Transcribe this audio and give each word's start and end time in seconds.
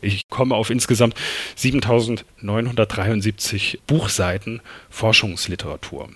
Ich 0.00 0.28
komme 0.28 0.54
auf 0.54 0.70
insgesamt 0.70 1.16
7973 1.56 3.80
Buchseiten 3.86 4.60
Forschungsliteratur. 4.90 6.08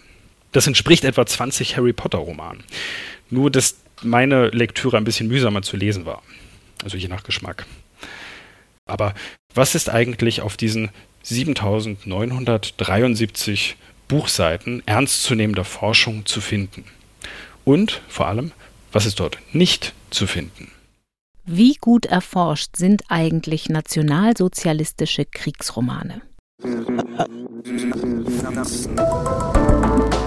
Das 0.52 0.66
entspricht 0.66 1.04
etwa 1.04 1.26
20 1.26 1.76
Harry 1.76 1.92
Potter 1.92 2.16
Romanen. 2.18 2.64
Nur, 3.30 3.50
dass 3.50 3.76
meine 4.02 4.48
Lektüre 4.48 4.96
ein 4.96 5.04
bisschen 5.04 5.28
mühsamer 5.28 5.60
zu 5.62 5.76
lesen 5.76 6.06
war. 6.06 6.22
Also 6.82 6.96
je 6.96 7.08
nach 7.08 7.24
Geschmack. 7.24 7.66
Aber 8.86 9.12
was 9.54 9.74
ist 9.74 9.90
eigentlich 9.90 10.40
auf 10.40 10.56
diesen 10.56 10.88
7973 11.22 13.76
Buchseiten 14.06 14.82
ernstzunehmender 14.86 15.64
Forschung 15.64 16.24
zu 16.26 16.40
finden? 16.40 16.84
Und 17.64 18.00
vor 18.08 18.28
allem, 18.28 18.52
was 18.92 19.04
ist 19.04 19.18
dort 19.20 19.38
nicht 19.52 19.92
zu 20.10 20.26
finden? 20.26 20.70
Wie 21.50 21.76
gut 21.80 22.04
erforscht 22.04 22.76
sind 22.76 23.04
eigentlich 23.08 23.70
nationalsozialistische 23.70 25.24
Kriegsromane? 25.24 26.20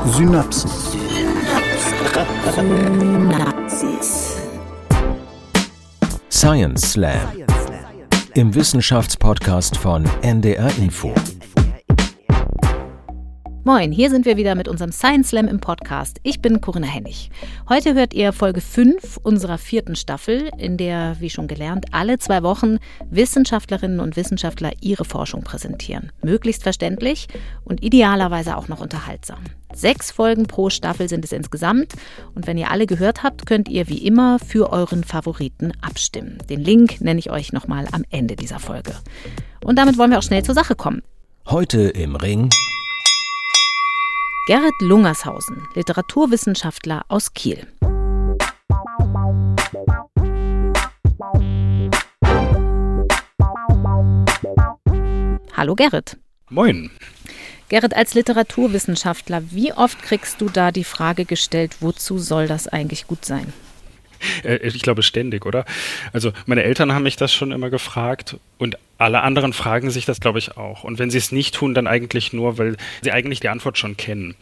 Synapsen. 0.08 0.72
Synapsis. 2.88 4.36
Science 6.32 6.94
Slam. 6.94 7.20
Im 8.34 8.56
Wissenschaftspodcast 8.56 9.78
von 9.78 10.10
NDR 10.24 10.76
Info. 10.80 11.14
Moin, 13.64 13.92
hier 13.92 14.10
sind 14.10 14.26
wir 14.26 14.38
wieder 14.38 14.56
mit 14.56 14.68
unserem 14.68 14.92
Science 14.92 15.30
Slam 15.30 15.48
im 15.48 15.60
Podcast. 15.60 16.20
Ich 16.24 16.42
bin 16.42 16.62
Corinna 16.62 16.88
Hennig. 16.88 17.30
Heute 17.70 17.94
hört 17.94 18.12
ihr 18.16 18.34
Folge 18.34 18.60
5 18.60 19.18
unserer 19.18 19.60
vierten 19.60 19.96
Staffel, 19.96 20.50
in 20.58 20.78
der, 20.78 21.18
wie 21.20 21.30
schon 21.30 21.48
gelernt, 21.48 21.86
alle 21.92 22.18
zwei 22.18 22.42
Wochen 22.42 22.80
Wissenschaftlerinnen 23.12 24.00
und 24.00 24.16
Wissenschaftler 24.16 24.72
ihre 24.82 25.06
Forschung 25.06 25.44
präsentieren. 25.44 26.12
Möglichst 26.24 26.64
verständlich 26.64 27.28
und 27.64 27.84
idealerweise 27.84 28.58
auch 28.58 28.68
noch 28.68 28.82
unterhaltsam. 28.82 29.44
Sechs 29.76 30.10
Folgen 30.10 30.48
pro 30.48 30.72
Staffel 30.72 31.08
sind 31.08 31.24
es 31.24 31.32
insgesamt. 31.32 31.94
Und 32.34 32.48
wenn 32.48 32.58
ihr 32.58 32.72
alle 32.72 32.88
gehört 32.88 33.22
habt, 33.22 33.46
könnt 33.46 33.70
ihr 33.70 33.88
wie 33.88 34.08
immer 34.08 34.40
für 34.40 34.72
euren 34.72 35.04
Favoriten 35.04 35.72
abstimmen. 35.82 36.40
Den 36.50 36.62
Link 36.62 37.00
nenne 37.00 37.20
ich 37.20 37.30
euch 37.30 37.54
nochmal 37.54 37.88
am 37.92 38.06
Ende 38.10 38.36
dieser 38.36 38.58
Folge. 38.58 38.96
Und 39.64 39.78
damit 39.78 40.00
wollen 40.00 40.10
wir 40.10 40.18
auch 40.18 40.24
schnell 40.24 40.42
zur 40.42 40.56
Sache 40.56 40.74
kommen. 40.74 41.04
Heute 41.46 41.90
im 41.90 42.16
Ring 42.16 42.50
Gerrit 44.48 44.74
Lungershausen, 44.80 45.68
Literaturwissenschaftler 45.76 47.06
aus 47.10 47.32
Kiel. 47.36 47.68
Hallo 55.56 55.76
Gerrit. 55.76 56.18
Moin. 56.50 56.90
Gerrit, 57.70 57.96
als 57.96 58.16
Literaturwissenschaftler, 58.16 59.44
wie 59.52 59.74
oft 59.74 60.02
kriegst 60.02 60.42
du 60.42 60.50
da 60.50 60.72
die 60.72 60.86
Frage 60.86 61.26
gestellt, 61.26 61.78
wozu 61.82 62.18
soll 62.18 62.48
das 62.48 62.68
eigentlich 62.68 63.06
gut 63.06 63.24
sein? 63.24 63.54
Äh, 64.44 64.58
ich 64.68 64.82
glaube 64.82 65.04
ständig, 65.04 65.46
oder? 65.46 65.66
Also 66.14 66.32
meine 66.46 66.64
Eltern 66.64 66.94
haben 66.94 67.04
mich 67.04 67.16
das 67.16 67.34
schon 67.34 67.52
immer 67.52 67.70
gefragt 67.70 68.38
und 68.58 68.78
alle 68.98 69.22
anderen 69.22 69.54
fragen 69.54 69.90
sich 69.92 70.06
das, 70.06 70.20
glaube 70.20 70.40
ich, 70.40 70.58
auch. 70.58 70.84
Und 70.84 71.00
wenn 71.00 71.10
sie 71.10 71.18
es 71.18 71.32
nicht 71.32 71.56
tun, 71.56 71.74
dann 71.74 71.88
eigentlich 71.88 72.34
nur, 72.34 72.58
weil 72.58 72.78
sie 73.02 73.12
eigentlich 73.12 73.40
die 73.40 73.50
Antwort 73.50 73.78
schon 73.78 73.98
kennen. 73.98 74.36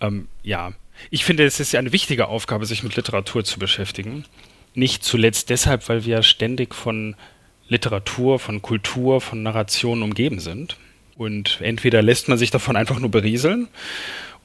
Ähm, 0.00 0.28
ja, 0.42 0.72
ich 1.10 1.24
finde, 1.24 1.44
es 1.44 1.60
ist 1.60 1.72
ja 1.72 1.78
eine 1.78 1.92
wichtige 1.92 2.28
Aufgabe, 2.28 2.66
sich 2.66 2.82
mit 2.82 2.96
Literatur 2.96 3.44
zu 3.44 3.58
beschäftigen. 3.58 4.24
Nicht 4.74 5.04
zuletzt 5.04 5.50
deshalb, 5.50 5.88
weil 5.88 6.04
wir 6.04 6.22
ständig 6.22 6.74
von 6.74 7.16
Literatur, 7.68 8.38
von 8.38 8.62
Kultur, 8.62 9.20
von 9.20 9.42
Narrationen 9.42 10.02
umgeben 10.02 10.40
sind. 10.40 10.76
Und 11.16 11.58
entweder 11.60 12.02
lässt 12.02 12.28
man 12.28 12.38
sich 12.38 12.50
davon 12.50 12.76
einfach 12.76 12.98
nur 12.98 13.10
berieseln 13.10 13.68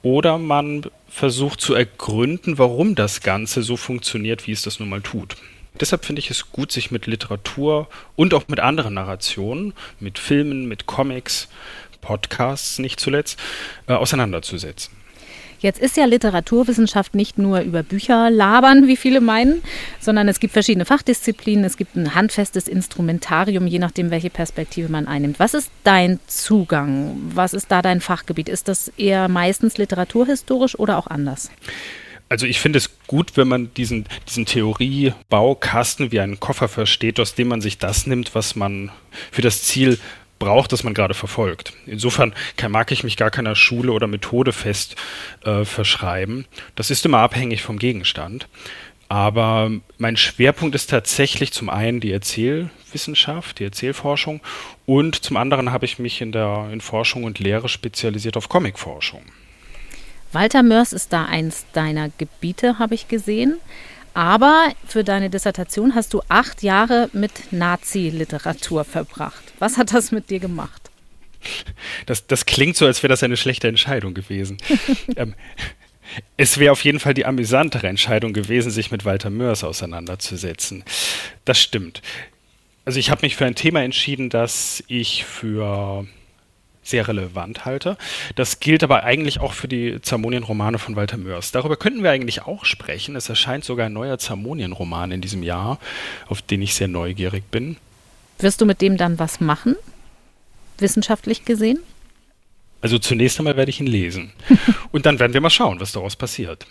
oder 0.06 0.38
man 0.38 0.82
versucht 1.08 1.60
zu 1.60 1.74
ergründen, 1.74 2.58
warum 2.58 2.94
das 2.94 3.22
Ganze 3.22 3.64
so 3.64 3.76
funktioniert, 3.76 4.46
wie 4.46 4.52
es 4.52 4.62
das 4.62 4.78
nun 4.78 4.88
mal 4.88 5.00
tut. 5.00 5.34
Deshalb 5.80 6.04
finde 6.04 6.20
ich 6.20 6.30
es 6.30 6.52
gut, 6.52 6.70
sich 6.70 6.92
mit 6.92 7.06
Literatur 7.08 7.88
und 8.14 8.32
auch 8.32 8.46
mit 8.46 8.60
anderen 8.60 8.94
Narrationen, 8.94 9.74
mit 9.98 10.20
Filmen, 10.20 10.68
mit 10.68 10.86
Comics, 10.86 11.48
Podcasts 12.02 12.78
nicht 12.78 13.00
zuletzt, 13.00 13.36
äh, 13.88 13.94
auseinanderzusetzen. 13.94 14.94
Jetzt 15.60 15.80
ist 15.80 15.96
ja 15.96 16.04
Literaturwissenschaft 16.04 17.14
nicht 17.14 17.38
nur 17.38 17.60
über 17.60 17.82
Bücher 17.82 18.30
labern, 18.30 18.86
wie 18.86 18.96
viele 18.96 19.20
meinen, 19.20 19.62
sondern 20.00 20.28
es 20.28 20.40
gibt 20.40 20.52
verschiedene 20.52 20.84
Fachdisziplinen, 20.84 21.64
es 21.64 21.76
gibt 21.76 21.96
ein 21.96 22.14
handfestes 22.14 22.68
Instrumentarium, 22.68 23.66
je 23.66 23.78
nachdem, 23.78 24.10
welche 24.10 24.30
Perspektive 24.30 24.90
man 24.90 25.06
einnimmt. 25.06 25.38
Was 25.38 25.54
ist 25.54 25.70
dein 25.84 26.20
Zugang? 26.26 27.16
Was 27.34 27.54
ist 27.54 27.70
da 27.70 27.82
dein 27.82 28.00
Fachgebiet? 28.00 28.48
Ist 28.48 28.68
das 28.68 28.88
eher 28.96 29.28
meistens 29.28 29.78
literaturhistorisch 29.78 30.78
oder 30.78 30.98
auch 30.98 31.06
anders? 31.06 31.50
Also 32.28 32.46
ich 32.46 32.58
finde 32.58 32.78
es 32.78 32.90
gut, 33.06 33.36
wenn 33.36 33.46
man 33.46 33.72
diesen, 33.74 34.06
diesen 34.28 34.46
Theoriebaukasten 34.46 36.10
wie 36.10 36.20
einen 36.20 36.40
Koffer 36.40 36.66
versteht, 36.68 37.20
aus 37.20 37.34
dem 37.34 37.48
man 37.48 37.60
sich 37.60 37.78
das 37.78 38.06
nimmt, 38.06 38.34
was 38.34 38.56
man 38.56 38.90
für 39.30 39.42
das 39.42 39.62
Ziel 39.62 39.98
braucht, 40.38 40.72
das 40.72 40.84
man 40.84 40.94
gerade 40.94 41.14
verfolgt. 41.14 41.72
Insofern 41.86 42.34
kann, 42.56 42.72
mag 42.72 42.92
ich 42.92 43.04
mich 43.04 43.16
gar 43.16 43.30
keiner 43.30 43.54
Schule 43.54 43.92
oder 43.92 44.06
Methode 44.06 44.52
fest 44.52 44.96
äh, 45.44 45.64
verschreiben. 45.64 46.46
Das 46.74 46.90
ist 46.90 47.04
immer 47.04 47.18
abhängig 47.18 47.62
vom 47.62 47.78
Gegenstand. 47.78 48.48
Aber 49.08 49.70
mein 49.98 50.16
Schwerpunkt 50.16 50.74
ist 50.74 50.90
tatsächlich 50.90 51.52
zum 51.52 51.68
einen 51.68 52.00
die 52.00 52.10
Erzählwissenschaft, 52.10 53.60
die 53.60 53.64
Erzählforschung 53.64 54.40
und 54.84 55.22
zum 55.22 55.36
anderen 55.36 55.70
habe 55.70 55.84
ich 55.84 56.00
mich 56.00 56.20
in 56.20 56.32
der 56.32 56.68
in 56.72 56.80
Forschung 56.80 57.22
und 57.22 57.38
Lehre 57.38 57.68
spezialisiert 57.68 58.36
auf 58.36 58.48
Comicforschung. 58.48 59.22
Walter 60.32 60.64
Mörs 60.64 60.92
ist 60.92 61.12
da 61.12 61.24
eins 61.24 61.66
deiner 61.72 62.10
Gebiete, 62.18 62.80
habe 62.80 62.94
ich 62.94 63.06
gesehen. 63.06 63.58
Aber 64.12 64.72
für 64.86 65.04
deine 65.04 65.28
Dissertation 65.28 65.94
hast 65.94 66.14
du 66.14 66.22
acht 66.28 66.62
Jahre 66.62 67.10
mit 67.12 67.52
Nazi-Literatur 67.52 68.84
verbracht. 68.84 69.45
Was 69.58 69.76
hat 69.78 69.92
das 69.92 70.12
mit 70.12 70.30
dir 70.30 70.40
gemacht? 70.40 70.90
Das, 72.06 72.26
das 72.26 72.46
klingt 72.46 72.76
so, 72.76 72.86
als 72.86 73.02
wäre 73.02 73.10
das 73.10 73.22
eine 73.22 73.36
schlechte 73.36 73.68
Entscheidung 73.68 74.14
gewesen. 74.14 74.58
ähm, 75.16 75.34
es 76.36 76.58
wäre 76.58 76.72
auf 76.72 76.84
jeden 76.84 77.00
Fall 77.00 77.14
die 77.14 77.26
amüsantere 77.26 77.88
Entscheidung 77.88 78.32
gewesen, 78.32 78.70
sich 78.70 78.90
mit 78.90 79.04
Walter 79.04 79.30
Mörs 79.30 79.64
auseinanderzusetzen. 79.64 80.84
Das 81.44 81.60
stimmt. 81.60 82.02
Also 82.84 82.98
ich 82.98 83.10
habe 83.10 83.22
mich 83.22 83.36
für 83.36 83.46
ein 83.46 83.54
Thema 83.54 83.82
entschieden, 83.82 84.30
das 84.30 84.82
ich 84.86 85.24
für 85.24 86.06
sehr 86.86 87.08
relevant 87.08 87.64
halte. 87.64 87.96
Das 88.36 88.60
gilt 88.60 88.84
aber 88.84 89.02
eigentlich 89.02 89.40
auch 89.40 89.52
für 89.52 89.66
die 89.66 90.00
Zamonien-Romane 90.00 90.78
von 90.78 90.94
Walter 90.94 91.16
Mörs. 91.16 91.50
Darüber 91.50 91.76
könnten 91.76 92.04
wir 92.04 92.12
eigentlich 92.12 92.42
auch 92.42 92.64
sprechen. 92.64 93.16
Es 93.16 93.28
erscheint 93.28 93.64
sogar 93.64 93.86
ein 93.86 93.92
neuer 93.92 94.18
Zamonien-Roman 94.18 95.10
in 95.10 95.20
diesem 95.20 95.42
Jahr, 95.42 95.80
auf 96.28 96.42
den 96.42 96.62
ich 96.62 96.74
sehr 96.74 96.86
neugierig 96.86 97.50
bin. 97.50 97.76
Wirst 98.38 98.60
du 98.60 98.66
mit 98.66 98.80
dem 98.80 98.96
dann 98.96 99.18
was 99.18 99.40
machen? 99.40 99.76
Wissenschaftlich 100.78 101.44
gesehen? 101.44 101.78
Also 102.82 102.98
zunächst 102.98 103.38
einmal 103.38 103.56
werde 103.56 103.70
ich 103.70 103.80
ihn 103.80 103.86
lesen. 103.86 104.32
Und 104.92 105.06
dann 105.06 105.18
werden 105.18 105.32
wir 105.32 105.40
mal 105.40 105.50
schauen, 105.50 105.80
was 105.80 105.92
daraus 105.92 106.16
passiert. 106.16 106.66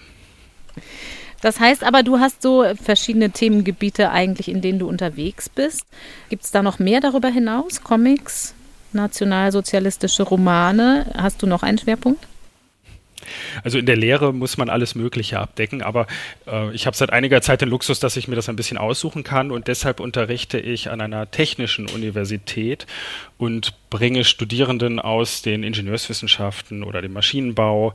Das 1.41 1.59
heißt 1.59 1.83
aber, 1.83 2.03
du 2.03 2.19
hast 2.19 2.41
so 2.41 2.65
verschiedene 2.81 3.31
Themengebiete 3.31 4.11
eigentlich, 4.11 4.47
in 4.47 4.61
denen 4.61 4.79
du 4.79 4.87
unterwegs 4.87 5.49
bist. 5.49 5.85
Gibt 6.29 6.43
es 6.43 6.51
da 6.51 6.63
noch 6.63 6.79
mehr 6.79 7.01
darüber 7.01 7.29
hinaus? 7.29 7.83
Comics, 7.83 8.53
nationalsozialistische 8.93 10.23
Romane. 10.23 11.11
Hast 11.15 11.41
du 11.41 11.47
noch 11.47 11.63
einen 11.63 11.77
Schwerpunkt? 11.77 12.25
Also 13.63 13.77
in 13.77 13.85
der 13.85 13.97
Lehre 13.97 14.33
muss 14.33 14.57
man 14.57 14.69
alles 14.69 14.95
Mögliche 14.95 15.39
abdecken, 15.39 15.81
aber 15.81 16.07
äh, 16.47 16.73
ich 16.73 16.85
habe 16.85 16.95
seit 16.95 17.11
einiger 17.11 17.41
Zeit 17.41 17.61
den 17.61 17.69
Luxus, 17.69 17.99
dass 17.99 18.17
ich 18.17 18.27
mir 18.27 18.35
das 18.35 18.49
ein 18.49 18.55
bisschen 18.55 18.77
aussuchen 18.77 19.23
kann 19.23 19.51
und 19.51 19.67
deshalb 19.67 19.99
unterrichte 19.99 20.59
ich 20.59 20.89
an 20.89 21.01
einer 21.01 21.29
technischen 21.31 21.87
Universität 21.87 22.85
und 23.37 23.73
bringe 23.89 24.23
Studierenden 24.23 24.99
aus 24.99 25.41
den 25.41 25.63
Ingenieurswissenschaften 25.63 26.83
oder 26.83 27.01
dem 27.01 27.13
Maschinenbau 27.13 27.93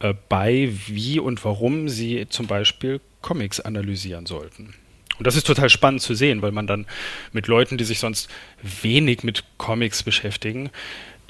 äh, 0.00 0.14
bei, 0.28 0.70
wie 0.86 1.18
und 1.18 1.44
warum 1.44 1.88
sie 1.88 2.26
zum 2.28 2.46
Beispiel 2.46 3.00
Comics 3.20 3.60
analysieren 3.60 4.26
sollten. 4.26 4.74
Und 5.18 5.26
das 5.26 5.36
ist 5.36 5.46
total 5.46 5.68
spannend 5.68 6.00
zu 6.00 6.14
sehen, 6.14 6.40
weil 6.40 6.50
man 6.50 6.66
dann 6.66 6.86
mit 7.32 7.46
Leuten, 7.46 7.76
die 7.76 7.84
sich 7.84 7.98
sonst 7.98 8.30
wenig 8.62 9.22
mit 9.22 9.44
Comics 9.58 10.02
beschäftigen, 10.02 10.70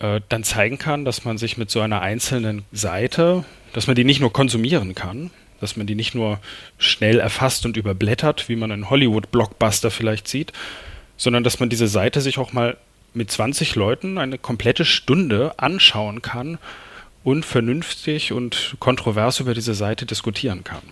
äh, 0.00 0.20
dann 0.28 0.44
zeigen 0.44 0.78
kann, 0.78 1.04
dass 1.04 1.24
man 1.24 1.38
sich 1.38 1.56
mit 1.56 1.70
so 1.70 1.80
einer 1.80 2.02
einzelnen 2.02 2.64
Seite, 2.72 3.44
dass 3.72 3.86
man 3.86 3.96
die 3.96 4.04
nicht 4.04 4.20
nur 4.20 4.32
konsumieren 4.32 4.94
kann, 4.94 5.30
dass 5.60 5.76
man 5.76 5.86
die 5.86 5.94
nicht 5.94 6.14
nur 6.14 6.40
schnell 6.78 7.20
erfasst 7.20 7.64
und 7.66 7.76
überblättert, 7.76 8.48
wie 8.48 8.56
man 8.56 8.72
einen 8.72 8.90
Hollywood-Blockbuster 8.90 9.90
vielleicht 9.90 10.26
sieht, 10.26 10.52
sondern 11.16 11.44
dass 11.44 11.60
man 11.60 11.68
diese 11.68 11.86
Seite 11.86 12.20
sich 12.20 12.38
auch 12.38 12.52
mal 12.52 12.76
mit 13.12 13.30
20 13.30 13.74
Leuten 13.74 14.18
eine 14.18 14.38
komplette 14.38 14.84
Stunde 14.84 15.58
anschauen 15.58 16.22
kann 16.22 16.58
und 17.22 17.44
vernünftig 17.44 18.32
und 18.32 18.76
kontrovers 18.78 19.40
über 19.40 19.52
diese 19.52 19.74
Seite 19.74 20.06
diskutieren 20.06 20.64
kann. 20.64 20.82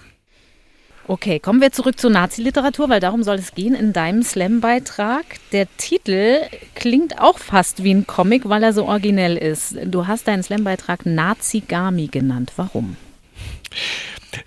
Okay, 1.10 1.40
kommen 1.40 1.62
wir 1.62 1.72
zurück 1.72 1.98
zur 1.98 2.10
Nazi-Literatur, 2.10 2.90
weil 2.90 3.00
darum 3.00 3.22
soll 3.22 3.36
es 3.36 3.54
gehen 3.54 3.74
in 3.74 3.94
deinem 3.94 4.22
Slam-Beitrag. 4.22 5.24
Der 5.52 5.66
Titel 5.78 6.42
klingt 6.74 7.18
auch 7.18 7.38
fast 7.38 7.82
wie 7.82 7.94
ein 7.94 8.06
Comic, 8.06 8.46
weil 8.46 8.62
er 8.62 8.74
so 8.74 8.84
originell 8.84 9.38
ist. 9.38 9.74
Du 9.86 10.06
hast 10.06 10.28
deinen 10.28 10.42
Slam-Beitrag 10.42 11.06
Nazi-Gami 11.06 12.08
genannt. 12.08 12.52
Warum? 12.56 12.98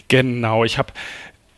Genau, 0.07 0.63
ich 0.63 0.77
habe 0.77 0.93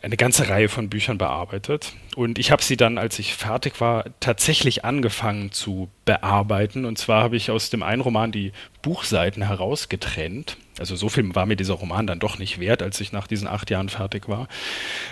eine 0.00 0.16
ganze 0.16 0.48
Reihe 0.48 0.70
von 0.70 0.88
Büchern 0.88 1.18
bearbeitet. 1.18 1.92
Und 2.16 2.38
ich 2.38 2.50
habe 2.50 2.62
sie 2.62 2.78
dann, 2.78 2.96
als 2.96 3.18
ich 3.18 3.34
fertig 3.34 3.82
war, 3.82 4.06
tatsächlich 4.20 4.86
angefangen 4.86 5.52
zu 5.52 5.90
bearbeiten. 6.06 6.86
Und 6.86 6.96
zwar 6.96 7.24
habe 7.24 7.36
ich 7.36 7.50
aus 7.50 7.68
dem 7.68 7.82
einen 7.82 8.00
Roman 8.00 8.32
die 8.32 8.52
Buchseiten 8.80 9.42
herausgetrennt. 9.42 10.56
Also 10.78 10.96
so 10.96 11.08
viel 11.08 11.34
war 11.34 11.46
mir 11.46 11.56
dieser 11.56 11.74
Roman 11.74 12.06
dann 12.06 12.18
doch 12.18 12.38
nicht 12.38 12.58
wert, 12.58 12.82
als 12.82 13.00
ich 13.00 13.12
nach 13.12 13.26
diesen 13.26 13.46
acht 13.46 13.70
Jahren 13.70 13.88
fertig 13.88 14.28
war. 14.28 14.48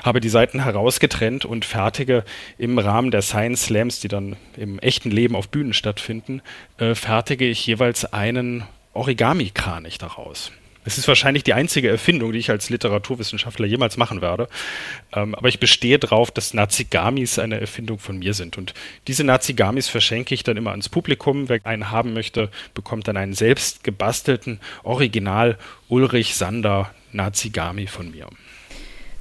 Habe 0.02 0.20
die 0.20 0.28
Seiten 0.28 0.64
herausgetrennt 0.64 1.44
und 1.44 1.64
fertige 1.64 2.24
im 2.58 2.78
Rahmen 2.78 3.10
der 3.10 3.22
Science 3.22 3.64
Slams, 3.66 4.00
die 4.00 4.08
dann 4.08 4.36
im 4.56 4.78
echten 4.80 5.10
Leben 5.10 5.36
auf 5.36 5.48
Bühnen 5.48 5.72
stattfinden, 5.72 6.42
äh, 6.78 6.94
fertige 6.94 7.46
ich 7.46 7.64
jeweils 7.66 8.12
einen 8.12 8.64
Origami-Kranich 8.92 9.98
daraus. 9.98 10.52
Es 10.84 10.98
ist 10.98 11.06
wahrscheinlich 11.06 11.44
die 11.44 11.54
einzige 11.54 11.88
Erfindung, 11.88 12.32
die 12.32 12.38
ich 12.38 12.50
als 12.50 12.68
Literaturwissenschaftler 12.68 13.66
jemals 13.66 13.96
machen 13.96 14.20
werde. 14.20 14.48
Ähm, 15.12 15.34
aber 15.34 15.48
ich 15.48 15.60
bestehe 15.60 15.98
darauf, 15.98 16.30
dass 16.30 16.54
Nazigamis 16.54 17.38
eine 17.38 17.60
Erfindung 17.60 17.98
von 17.98 18.18
mir 18.18 18.34
sind. 18.34 18.58
Und 18.58 18.74
diese 19.06 19.22
Nazigamis 19.22 19.88
verschenke 19.88 20.34
ich 20.34 20.42
dann 20.42 20.56
immer 20.56 20.72
ans 20.72 20.88
Publikum. 20.88 21.48
Wer 21.48 21.64
einen 21.64 21.90
haben 21.90 22.12
möchte, 22.12 22.50
bekommt 22.74 23.06
dann 23.06 23.16
einen 23.16 23.34
selbst 23.34 23.84
gebastelten 23.84 24.60
Original 24.82 25.56
Ulrich 25.88 26.34
Sander 26.34 26.92
Nazigami 27.12 27.86
von 27.86 28.10
mir. 28.10 28.28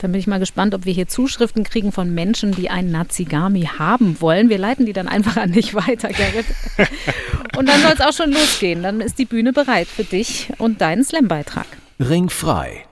Dann 0.01 0.11
bin 0.11 0.19
ich 0.19 0.25
mal 0.25 0.39
gespannt, 0.39 0.73
ob 0.73 0.85
wir 0.85 0.93
hier 0.93 1.07
Zuschriften 1.07 1.63
kriegen 1.63 1.91
von 1.91 2.11
Menschen, 2.11 2.53
die 2.53 2.71
einen 2.71 2.91
Nazigami 2.91 3.69
haben 3.77 4.19
wollen. 4.19 4.49
Wir 4.49 4.57
leiten 4.57 4.87
die 4.87 4.93
dann 4.93 5.07
einfach 5.07 5.37
an 5.37 5.51
dich 5.51 5.75
weiter, 5.75 6.09
Gerrit. 6.09 6.47
Und 7.55 7.69
dann 7.69 7.79
soll 7.81 7.91
es 7.91 8.01
auch 8.01 8.11
schon 8.11 8.31
losgehen. 8.31 8.81
Dann 8.81 8.99
ist 8.99 9.19
die 9.19 9.25
Bühne 9.25 9.53
bereit 9.53 9.87
für 9.87 10.03
dich 10.03 10.49
und 10.57 10.81
deinen 10.81 11.03
Slam-Beitrag. 11.03 11.67
Ringfrei. 11.99 12.85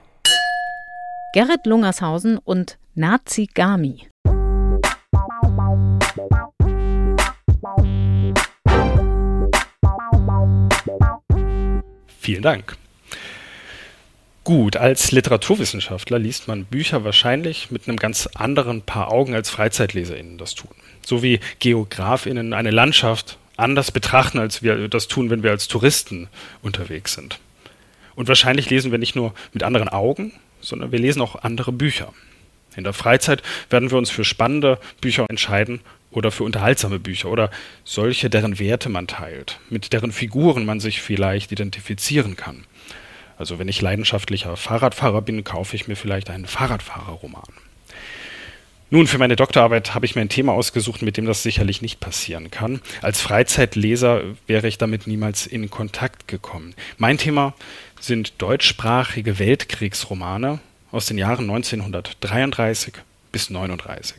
Gerrit 1.32 1.66
Lungershausen 1.66 2.38
und 2.38 2.78
Nazigami. 2.94 4.06
Vielen 12.18 12.42
Dank. 12.42 12.76
Gut, 14.50 14.76
als 14.76 15.12
Literaturwissenschaftler 15.12 16.18
liest 16.18 16.48
man 16.48 16.64
Bücher 16.64 17.04
wahrscheinlich 17.04 17.70
mit 17.70 17.86
einem 17.86 17.98
ganz 17.98 18.26
anderen 18.34 18.82
Paar 18.82 19.12
Augen 19.12 19.32
als 19.32 19.48
FreizeitleserInnen 19.48 20.38
das 20.38 20.56
tun. 20.56 20.72
So 21.06 21.22
wie 21.22 21.38
GeografInnen 21.60 22.52
eine 22.52 22.72
Landschaft 22.72 23.38
anders 23.56 23.92
betrachten, 23.92 24.40
als 24.40 24.60
wir 24.60 24.88
das 24.88 25.06
tun, 25.06 25.30
wenn 25.30 25.44
wir 25.44 25.52
als 25.52 25.68
Touristen 25.68 26.26
unterwegs 26.62 27.14
sind. 27.14 27.38
Und 28.16 28.26
wahrscheinlich 28.26 28.68
lesen 28.70 28.90
wir 28.90 28.98
nicht 28.98 29.14
nur 29.14 29.34
mit 29.52 29.62
anderen 29.62 29.88
Augen, 29.88 30.32
sondern 30.60 30.90
wir 30.90 30.98
lesen 30.98 31.22
auch 31.22 31.44
andere 31.44 31.70
Bücher. 31.70 32.12
In 32.74 32.82
der 32.82 32.92
Freizeit 32.92 33.44
werden 33.68 33.92
wir 33.92 33.98
uns 33.98 34.10
für 34.10 34.24
spannende 34.24 34.80
Bücher 35.00 35.26
entscheiden 35.28 35.78
oder 36.10 36.32
für 36.32 36.42
unterhaltsame 36.42 36.98
Bücher 36.98 37.30
oder 37.30 37.52
solche, 37.84 38.28
deren 38.30 38.58
Werte 38.58 38.88
man 38.88 39.06
teilt, 39.06 39.60
mit 39.68 39.92
deren 39.92 40.10
Figuren 40.10 40.66
man 40.66 40.80
sich 40.80 41.00
vielleicht 41.00 41.52
identifizieren 41.52 42.34
kann. 42.34 42.64
Also 43.40 43.58
wenn 43.58 43.68
ich 43.68 43.80
leidenschaftlicher 43.80 44.54
Fahrradfahrer 44.54 45.22
bin, 45.22 45.44
kaufe 45.44 45.74
ich 45.74 45.88
mir 45.88 45.96
vielleicht 45.96 46.28
einen 46.28 46.44
Fahrradfahrerroman. 46.44 47.48
Nun, 48.90 49.06
für 49.06 49.16
meine 49.16 49.34
Doktorarbeit 49.34 49.94
habe 49.94 50.04
ich 50.04 50.14
mir 50.14 50.20
ein 50.20 50.28
Thema 50.28 50.52
ausgesucht, 50.52 51.00
mit 51.00 51.16
dem 51.16 51.24
das 51.24 51.42
sicherlich 51.42 51.80
nicht 51.80 52.00
passieren 52.00 52.50
kann. 52.50 52.82
Als 53.00 53.22
Freizeitleser 53.22 54.24
wäre 54.46 54.68
ich 54.68 54.76
damit 54.76 55.06
niemals 55.06 55.46
in 55.46 55.70
Kontakt 55.70 56.28
gekommen. 56.28 56.74
Mein 56.98 57.16
Thema 57.16 57.54
sind 57.98 58.34
deutschsprachige 58.42 59.38
Weltkriegsromane 59.38 60.60
aus 60.92 61.06
den 61.06 61.16
Jahren 61.16 61.48
1933 61.48 62.92
bis 63.32 63.48
1939. 63.48 64.18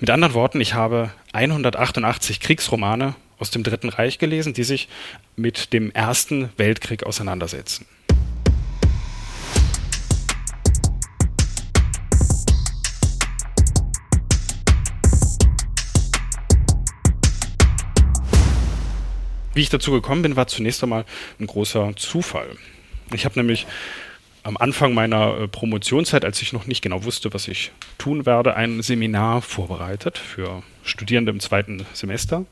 Mit 0.00 0.10
anderen 0.10 0.34
Worten, 0.34 0.60
ich 0.60 0.74
habe 0.74 1.12
188 1.32 2.40
Kriegsromane 2.40 3.14
aus 3.38 3.50
dem 3.50 3.62
Dritten 3.62 3.88
Reich 3.88 4.18
gelesen, 4.18 4.52
die 4.52 4.64
sich 4.64 4.86
mit 5.34 5.72
dem 5.72 5.90
Ersten 5.92 6.50
Weltkrieg 6.58 7.04
auseinandersetzen. 7.04 7.86
Wie 19.58 19.62
ich 19.62 19.70
dazu 19.70 19.90
gekommen 19.90 20.22
bin, 20.22 20.36
war 20.36 20.46
zunächst 20.46 20.84
einmal 20.84 21.04
ein 21.40 21.48
großer 21.48 21.92
Zufall. 21.96 22.48
Ich 23.12 23.24
habe 23.24 23.36
nämlich 23.36 23.66
am 24.44 24.56
Anfang 24.56 24.94
meiner 24.94 25.36
äh, 25.36 25.48
Promotionszeit, 25.48 26.24
als 26.24 26.40
ich 26.40 26.52
noch 26.52 26.68
nicht 26.68 26.80
genau 26.80 27.02
wusste, 27.02 27.34
was 27.34 27.48
ich 27.48 27.72
tun 27.98 28.24
werde, 28.24 28.54
ein 28.54 28.82
Seminar 28.82 29.42
vorbereitet 29.42 30.16
für 30.16 30.62
Studierende 30.84 31.32
im 31.32 31.40
zweiten 31.40 31.84
Semester 31.92 32.46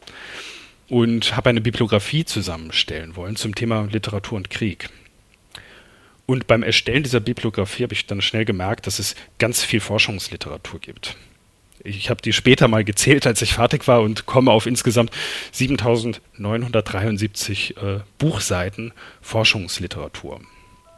und 0.89 1.37
habe 1.37 1.51
eine 1.51 1.61
Bibliografie 1.61 2.25
zusammenstellen 2.25 3.15
wollen 3.15 3.37
zum 3.37 3.55
Thema 3.55 3.87
Literatur 3.89 4.37
und 4.37 4.51
Krieg. 4.51 4.89
Und 6.27 6.49
beim 6.49 6.65
Erstellen 6.65 7.05
dieser 7.05 7.21
Bibliografie 7.21 7.85
habe 7.85 7.95
ich 7.95 8.07
dann 8.07 8.21
schnell 8.21 8.45
gemerkt, 8.45 8.89
dass 8.89 8.99
es 8.99 9.15
ganz 9.39 9.63
viel 9.63 9.79
Forschungsliteratur 9.79 10.81
gibt 10.81 11.17
ich 11.87 12.11
habe 12.11 12.21
die 12.21 12.33
später 12.33 12.67
mal 12.69 12.85
gezählt, 12.85 13.27
als 13.27 13.41
ich 13.43 13.55
fertig 13.55 13.89
war 13.89 14.03
und 14.03 14.27
komme 14.27 14.51
auf 14.51 14.67
insgesamt 14.67 15.11
7973 15.53 17.77
äh, 17.77 18.01
Buchseiten 18.19 18.93
Forschungsliteratur. 19.23 20.41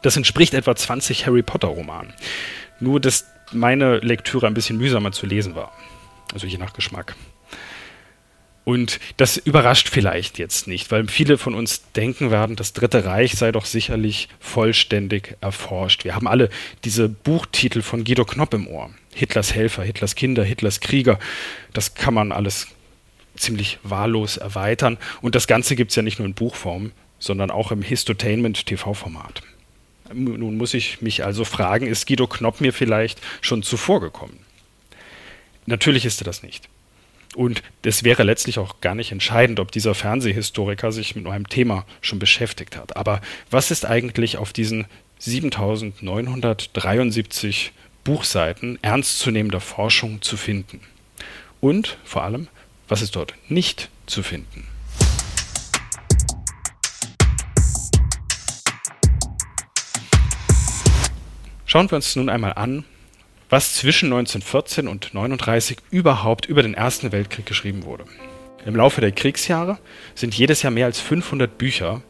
Das 0.03 0.17
entspricht 0.17 0.55
etwa 0.55 0.75
20 0.75 1.27
Harry 1.27 1.43
Potter 1.43 1.69
Romanen. 1.69 2.15
Nur, 2.81 3.01
dass 3.01 3.27
meine 3.53 3.99
Lektüre 3.99 4.47
ein 4.47 4.55
bisschen 4.55 4.79
mühsamer 4.79 5.13
zu 5.13 5.27
lesen 5.27 5.55
war. 5.55 5.73
Also 6.33 6.47
je 6.47 6.57
nach 6.59 6.73
Geschmack. 6.73 7.15
Und 8.69 9.01
das 9.17 9.39
überrascht 9.39 9.89
vielleicht 9.89 10.39
jetzt 10.39 10.69
nicht, 10.69 10.91
weil 10.91 11.09
viele 11.09 11.39
von 11.39 11.55
uns 11.55 11.91
denken 11.93 12.31
werden, 12.31 12.55
das 12.55 12.75
Dritte 12.75 13.07
Reich 13.07 13.33
sei 13.33 13.51
doch 13.51 13.65
sicherlich 13.65 14.29
vollständig 14.41 15.39
erforscht. 15.41 16.05
Wir 16.05 16.15
haben 16.15 16.29
alle 16.29 16.51
diese 16.85 17.09
Buchtitel 17.09 17.81
von 17.81 18.05
Guido 18.05 18.27
Knopp 18.27 18.53
im 18.53 18.67
Ohr. 18.67 18.91
Hitlers 19.15 19.55
Helfer, 19.55 19.85
Hitlers 19.85 20.17
Kinder, 20.17 20.45
Hitlers 20.45 20.81
Krieger. 20.81 21.19
Das 21.73 21.95
kann 21.95 22.13
man 22.13 22.31
alles 22.31 22.67
ziemlich 23.37 23.79
wahllos 23.85 24.37
erweitern. 24.37 24.99
Und 25.23 25.35
das 25.35 25.47
Ganze 25.47 25.75
gibt 25.75 25.93
es 25.93 25.97
ja 25.97 26.03
nicht 26.03 26.19
nur 26.19 26.29
in 26.29 26.35
Buchform, 26.35 26.93
sondern 27.19 27.51
auch 27.51 27.73
im 27.73 27.81
Histotainment-TV-Format. 27.81 29.41
Nun 30.13 30.59
muss 30.59 30.75
ich 30.75 31.01
mich 31.01 31.25
also 31.25 31.47
fragen, 31.47 31.87
ist 31.87 32.07
Guido 32.07 32.27
Knopp 32.27 32.61
mir 32.61 32.75
vielleicht 32.75 33.19
schon 33.41 33.63
zuvor 33.63 34.03
gekommen? 34.03 34.41
Natürlich 35.65 36.05
ist 36.05 36.21
er 36.21 36.27
das 36.27 36.43
nicht. 36.43 36.69
Und 37.35 37.63
es 37.83 38.05
wäre 38.05 38.23
letztlich 38.23 38.59
auch 38.59 38.81
gar 38.81 38.95
nicht 38.95 39.13
entscheidend, 39.13 39.61
ob 39.61 39.71
dieser 39.71 39.95
Fernsehhistoriker 39.95 40.93
sich 40.93 41.15
mit 41.15 41.27
einem 41.27 41.49
Thema 41.49 41.85
schon 42.01 42.19
beschäftigt 42.19 42.77
hat. 42.77 42.97
Aber 42.97 43.21
was 43.51 43.71
ist 43.71 43.85
eigentlich 43.85 44.39
auf 44.39 44.53
diesen 44.53 44.87
7973 45.19 47.73
Buchseiten 48.09 48.79
ernstzunehmender 48.81 49.61
Forschung 49.61 50.23
zu 50.23 50.39
finden. 50.39 50.81
Und 51.61 51.99
vor 52.05 52.23
allem, 52.23 52.49
was 52.89 53.03
ist 53.03 53.17
dort 53.17 53.35
nicht 53.51 53.91
zu 54.07 54.23
finden? 54.23 54.67
Schauen 61.67 61.91
wir 61.91 61.97
uns 61.97 62.17
nun 62.17 62.31
einmal 62.31 62.55
an, 62.55 62.87
was 63.49 63.75
zwischen 63.75 64.07
1914 64.07 64.89
und 64.89 65.07
1939 65.07 65.79
überhaupt 65.91 66.47
über 66.47 66.63
den 66.63 66.75
Ersten 66.75 67.13
Weltkrieg 67.13 67.47
geschrieben 67.47 67.85
wurde. 67.85 68.05
Im 68.65 68.77
Laufe 68.77 69.01
der 69.01 69.13
Kriegsjahre 69.13 69.79
sind 70.15 70.35
jedes 70.35 70.63
Jahr 70.63 70.73
mehr 70.73 70.87
als 70.87 71.01
500 71.01 71.57
Bücher 71.57 72.03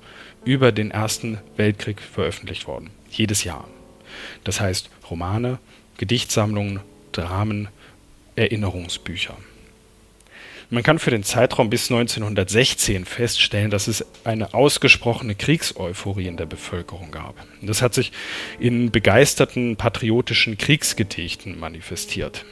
über 0.44 0.72
den 0.72 0.90
Ersten 0.90 1.38
Weltkrieg 1.56 2.00
veröffentlicht 2.00 2.66
worden. 2.66 2.90
Jedes 3.10 3.44
Jahr. 3.44 3.68
Das 4.44 4.60
heißt 4.60 4.90
Romane, 5.10 5.58
Gedichtsammlungen, 5.98 6.80
Dramen, 7.12 7.68
Erinnerungsbücher. 8.36 9.36
Man 10.70 10.82
kann 10.82 10.98
für 10.98 11.10
den 11.10 11.22
Zeitraum 11.22 11.70
bis 11.70 11.90
1916 11.90 13.06
feststellen, 13.06 13.70
dass 13.70 13.88
es 13.88 14.04
eine 14.24 14.52
ausgesprochene 14.52 15.34
Kriegseuphorie 15.34 16.26
in 16.26 16.36
der 16.36 16.44
Bevölkerung 16.44 17.10
gab. 17.10 17.36
Das 17.62 17.80
hat 17.80 17.94
sich 17.94 18.12
in 18.58 18.90
begeisterten 18.90 19.76
patriotischen 19.76 20.58
Kriegsgedichten 20.58 21.58
manifestiert. 21.58 22.44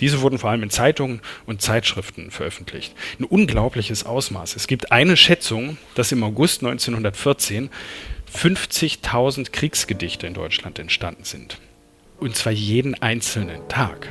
Diese 0.00 0.22
wurden 0.22 0.38
vor 0.38 0.48
allem 0.48 0.62
in 0.62 0.70
Zeitungen 0.70 1.20
und 1.44 1.60
Zeitschriften 1.60 2.30
veröffentlicht. 2.30 2.94
Ein 3.18 3.24
unglaubliches 3.24 4.06
Ausmaß. 4.06 4.56
Es 4.56 4.66
gibt 4.66 4.90
eine 4.90 5.18
Schätzung, 5.18 5.76
dass 5.94 6.12
im 6.12 6.22
August 6.22 6.62
1914 6.62 7.68
50.000 8.34 9.50
Kriegsgedichte 9.50 10.26
in 10.26 10.34
Deutschland 10.34 10.78
entstanden 10.78 11.24
sind. 11.24 11.58
Und 12.18 12.34
zwar 12.34 12.52
jeden 12.52 12.94
einzelnen 13.02 13.68
Tag. 13.68 14.08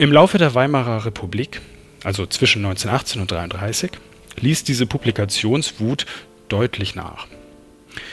Im 0.00 0.12
Laufe 0.12 0.38
der 0.38 0.54
Weimarer 0.54 1.04
Republik, 1.06 1.60
also 2.04 2.24
zwischen 2.24 2.64
1918 2.64 3.20
und 3.20 3.32
1933, 3.32 3.90
ließ 4.40 4.62
diese 4.62 4.86
Publikationswut 4.86 6.06
deutlich 6.48 6.94
nach. 6.94 7.26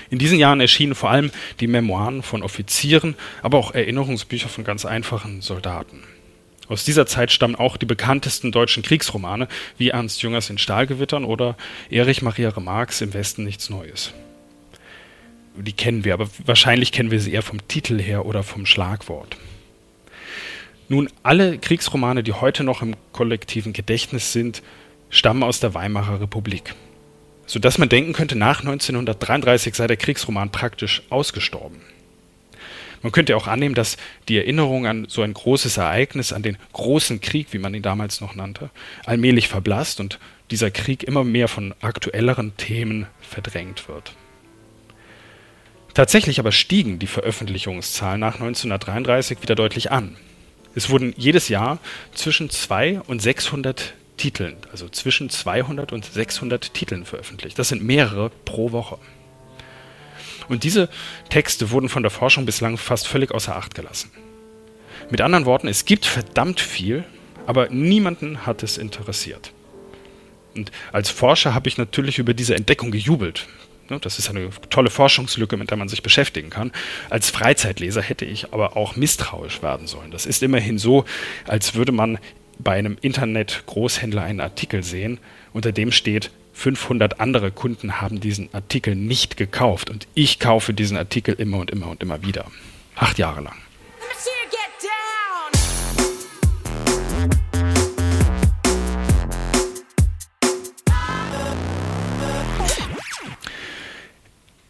In 0.09 0.17
diesen 0.17 0.39
Jahren 0.39 0.61
erschienen 0.61 0.95
vor 0.95 1.11
allem 1.11 1.29
die 1.59 1.67
Memoiren 1.67 2.23
von 2.23 2.41
Offizieren, 2.41 3.13
aber 3.43 3.59
auch 3.59 3.75
Erinnerungsbücher 3.75 4.49
von 4.49 4.63
ganz 4.63 4.83
einfachen 4.83 5.41
Soldaten. 5.41 6.01
Aus 6.67 6.85
dieser 6.85 7.05
Zeit 7.05 7.31
stammen 7.31 7.55
auch 7.55 7.77
die 7.77 7.85
bekanntesten 7.85 8.51
deutschen 8.51 8.81
Kriegsromane 8.81 9.47
wie 9.77 9.89
Ernst 9.89 10.23
Jüngers 10.23 10.49
in 10.49 10.57
Stahlgewittern 10.57 11.23
oder 11.23 11.55
Erich 11.91 12.23
Maria 12.23 12.49
Remarques 12.49 13.01
Im 13.01 13.13
Westen 13.13 13.43
nichts 13.43 13.69
Neues. 13.69 14.11
Die 15.55 15.73
kennen 15.73 16.03
wir, 16.03 16.15
aber 16.15 16.29
wahrscheinlich 16.45 16.91
kennen 16.91 17.11
wir 17.11 17.19
sie 17.19 17.33
eher 17.33 17.43
vom 17.43 17.67
Titel 17.67 18.01
her 18.01 18.25
oder 18.25 18.41
vom 18.41 18.65
Schlagwort. 18.65 19.37
Nun, 20.87 21.09
alle 21.23 21.57
Kriegsromane, 21.57 22.21
die 22.21 22.33
heute 22.33 22.63
noch 22.63 22.81
im 22.81 22.95
kollektiven 23.11 23.73
Gedächtnis 23.73 24.33
sind, 24.33 24.61
stammen 25.09 25.41
aus 25.41 25.59
der 25.59 25.73
Weimarer 25.73 26.21
Republik. 26.21 26.75
Sodass 27.47 27.77
man 27.77 27.89
denken 27.89 28.13
könnte, 28.13 28.35
nach 28.35 28.59
1933 28.59 29.73
sei 29.73 29.87
der 29.87 29.97
Kriegsroman 29.97 30.51
praktisch 30.51 31.01
ausgestorben. 31.09 31.81
Man 33.01 33.11
könnte 33.11 33.35
auch 33.37 33.47
annehmen, 33.47 33.75
dass 33.75 33.97
die 34.29 34.37
Erinnerung 34.37 34.87
an 34.87 35.05
so 35.07 35.21
ein 35.21 35.33
großes 35.33 35.77
Ereignis, 35.77 36.33
an 36.33 36.41
den 36.41 36.57
großen 36.73 37.21
Krieg, 37.21 37.47
wie 37.51 37.59
man 37.59 37.73
ihn 37.73 37.83
damals 37.83 38.21
noch 38.21 38.35
nannte, 38.35 38.69
allmählich 39.05 39.47
verblasst 39.47 39.99
und 39.99 40.19
dieser 40.51 40.71
Krieg 40.71 41.03
immer 41.03 41.23
mehr 41.23 41.47
von 41.47 41.73
aktuelleren 41.81 42.57
Themen 42.57 43.07
verdrängt 43.21 43.87
wird. 43.87 44.13
Tatsächlich 45.93 46.39
aber 46.39 46.51
stiegen 46.51 46.99
die 46.99 47.07
Veröffentlichungszahlen 47.07 48.19
nach 48.19 48.35
1933 48.35 49.41
wieder 49.41 49.55
deutlich 49.55 49.91
an. 49.91 50.17
Es 50.75 50.89
wurden 50.89 51.13
jedes 51.17 51.47
Jahr 51.49 51.79
zwischen 52.13 52.49
200 52.49 53.07
und 53.07 53.21
600 53.21 53.93
Titeln, 54.17 54.57
also 54.71 54.87
zwischen 54.89 55.29
200 55.29 55.91
und 55.91 56.05
600 56.05 56.73
Titeln 56.73 57.05
veröffentlicht. 57.05 57.57
Das 57.57 57.69
sind 57.69 57.83
mehrere 57.83 58.29
pro 58.43 58.71
Woche. 58.71 58.97
Und 60.47 60.63
diese 60.63 60.89
Texte 61.29 61.71
wurden 61.71 61.89
von 61.89 62.03
der 62.03 62.11
Forschung 62.11 62.45
bislang 62.45 62.77
fast 62.77 63.07
völlig 63.07 63.31
außer 63.31 63.55
Acht 63.55 63.73
gelassen. 63.73 64.11
Mit 65.09 65.21
anderen 65.21 65.45
Worten, 65.45 65.67
es 65.67 65.85
gibt 65.85 66.05
verdammt 66.05 66.59
viel, 66.59 67.03
aber 67.45 67.69
niemanden 67.69 68.45
hat 68.45 68.63
es 68.63 68.77
interessiert. 68.77 69.51
Und 70.55 70.71
als 70.91 71.09
Forscher 71.09 71.53
habe 71.53 71.67
ich 71.67 71.77
natürlich 71.77 72.17
über 72.19 72.33
diese 72.33 72.55
Entdeckung 72.55 72.91
gejubelt. 72.91 73.47
Das 73.87 74.17
ist 74.19 74.29
eine 74.29 74.49
tolle 74.69 74.89
Forschungslücke, 74.89 75.57
mit 75.57 75.69
der 75.69 75.77
man 75.77 75.89
sich 75.89 76.01
beschäftigen 76.01 76.49
kann. 76.49 76.71
Als 77.09 77.29
Freizeitleser 77.29 78.01
hätte 78.01 78.25
ich 78.25 78.53
aber 78.53 78.75
auch 78.75 78.95
misstrauisch 78.95 79.61
werden 79.61 79.87
sollen. 79.87 80.11
Das 80.11 80.25
ist 80.25 80.41
immerhin 80.41 80.77
so, 80.79 81.05
als 81.47 81.75
würde 81.75 81.91
man 81.91 82.17
bei 82.57 82.73
einem 82.77 82.97
Internet-Großhändler 83.01 84.23
einen 84.23 84.41
Artikel 84.41 84.83
sehen, 84.83 85.19
unter 85.53 85.71
dem 85.71 85.91
steht, 85.91 86.31
500 86.53 87.19
andere 87.19 87.51
Kunden 87.51 87.99
haben 87.99 88.21
diesen 88.21 88.49
Artikel 88.53 88.95
nicht 88.95 89.35
gekauft 89.35 89.89
und 89.89 90.07
ich 90.15 90.39
kaufe 90.39 90.73
diesen 90.73 90.95
Artikel 90.95 91.35
immer 91.35 91.57
und 91.57 91.69
immer 91.69 91.89
und 91.89 92.01
immer 92.01 92.23
wieder. 92.23 92.45
Acht 92.95 93.17
Jahre 93.19 93.41
lang. 93.41 93.64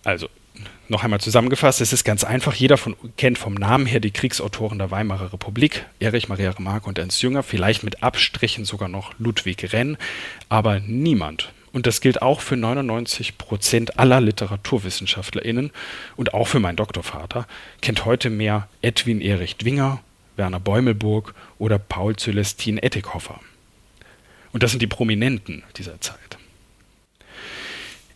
Also, 0.05 0.29
noch 0.87 1.03
einmal 1.03 1.19
zusammengefasst, 1.19 1.81
es 1.81 1.91
ist 1.91 2.03
ganz 2.03 2.23
einfach, 2.23 2.53
jeder 2.53 2.77
von, 2.77 2.95
kennt 3.17 3.39
vom 3.39 3.55
Namen 3.55 3.87
her 3.87 3.99
die 3.99 4.11
Kriegsautoren 4.11 4.77
der 4.77 4.91
Weimarer 4.91 5.33
Republik, 5.33 5.85
Erich 5.99 6.29
Maria 6.29 6.51
Remarque 6.51 6.87
und 6.87 6.99
Ernst 6.99 7.21
Jünger, 7.23 7.41
vielleicht 7.41 7.83
mit 7.83 8.03
Abstrichen 8.03 8.65
sogar 8.65 8.87
noch 8.87 9.13
Ludwig 9.17 9.73
Renn, 9.73 9.97
aber 10.47 10.79
niemand, 10.79 11.51
und 11.73 11.87
das 11.87 12.01
gilt 12.01 12.21
auch 12.21 12.39
für 12.39 12.55
99 12.55 13.39
Prozent 13.39 13.97
aller 13.97 14.21
LiteraturwissenschaftlerInnen 14.21 15.71
und 16.15 16.35
auch 16.35 16.47
für 16.47 16.59
meinen 16.59 16.77
Doktorvater, 16.77 17.47
kennt 17.81 18.05
heute 18.05 18.29
mehr 18.29 18.69
Edwin 18.83 19.21
Erich 19.21 19.57
Dwinger, 19.57 20.01
Werner 20.35 20.59
Bäumelburg 20.59 21.33
oder 21.57 21.79
Paul 21.79 22.15
Celestin 22.15 22.77
Ettighofer. 22.77 23.39
Und 24.53 24.61
das 24.61 24.71
sind 24.71 24.81
die 24.81 24.87
Prominenten 24.87 25.63
dieser 25.75 25.99
Zeit. 25.99 26.34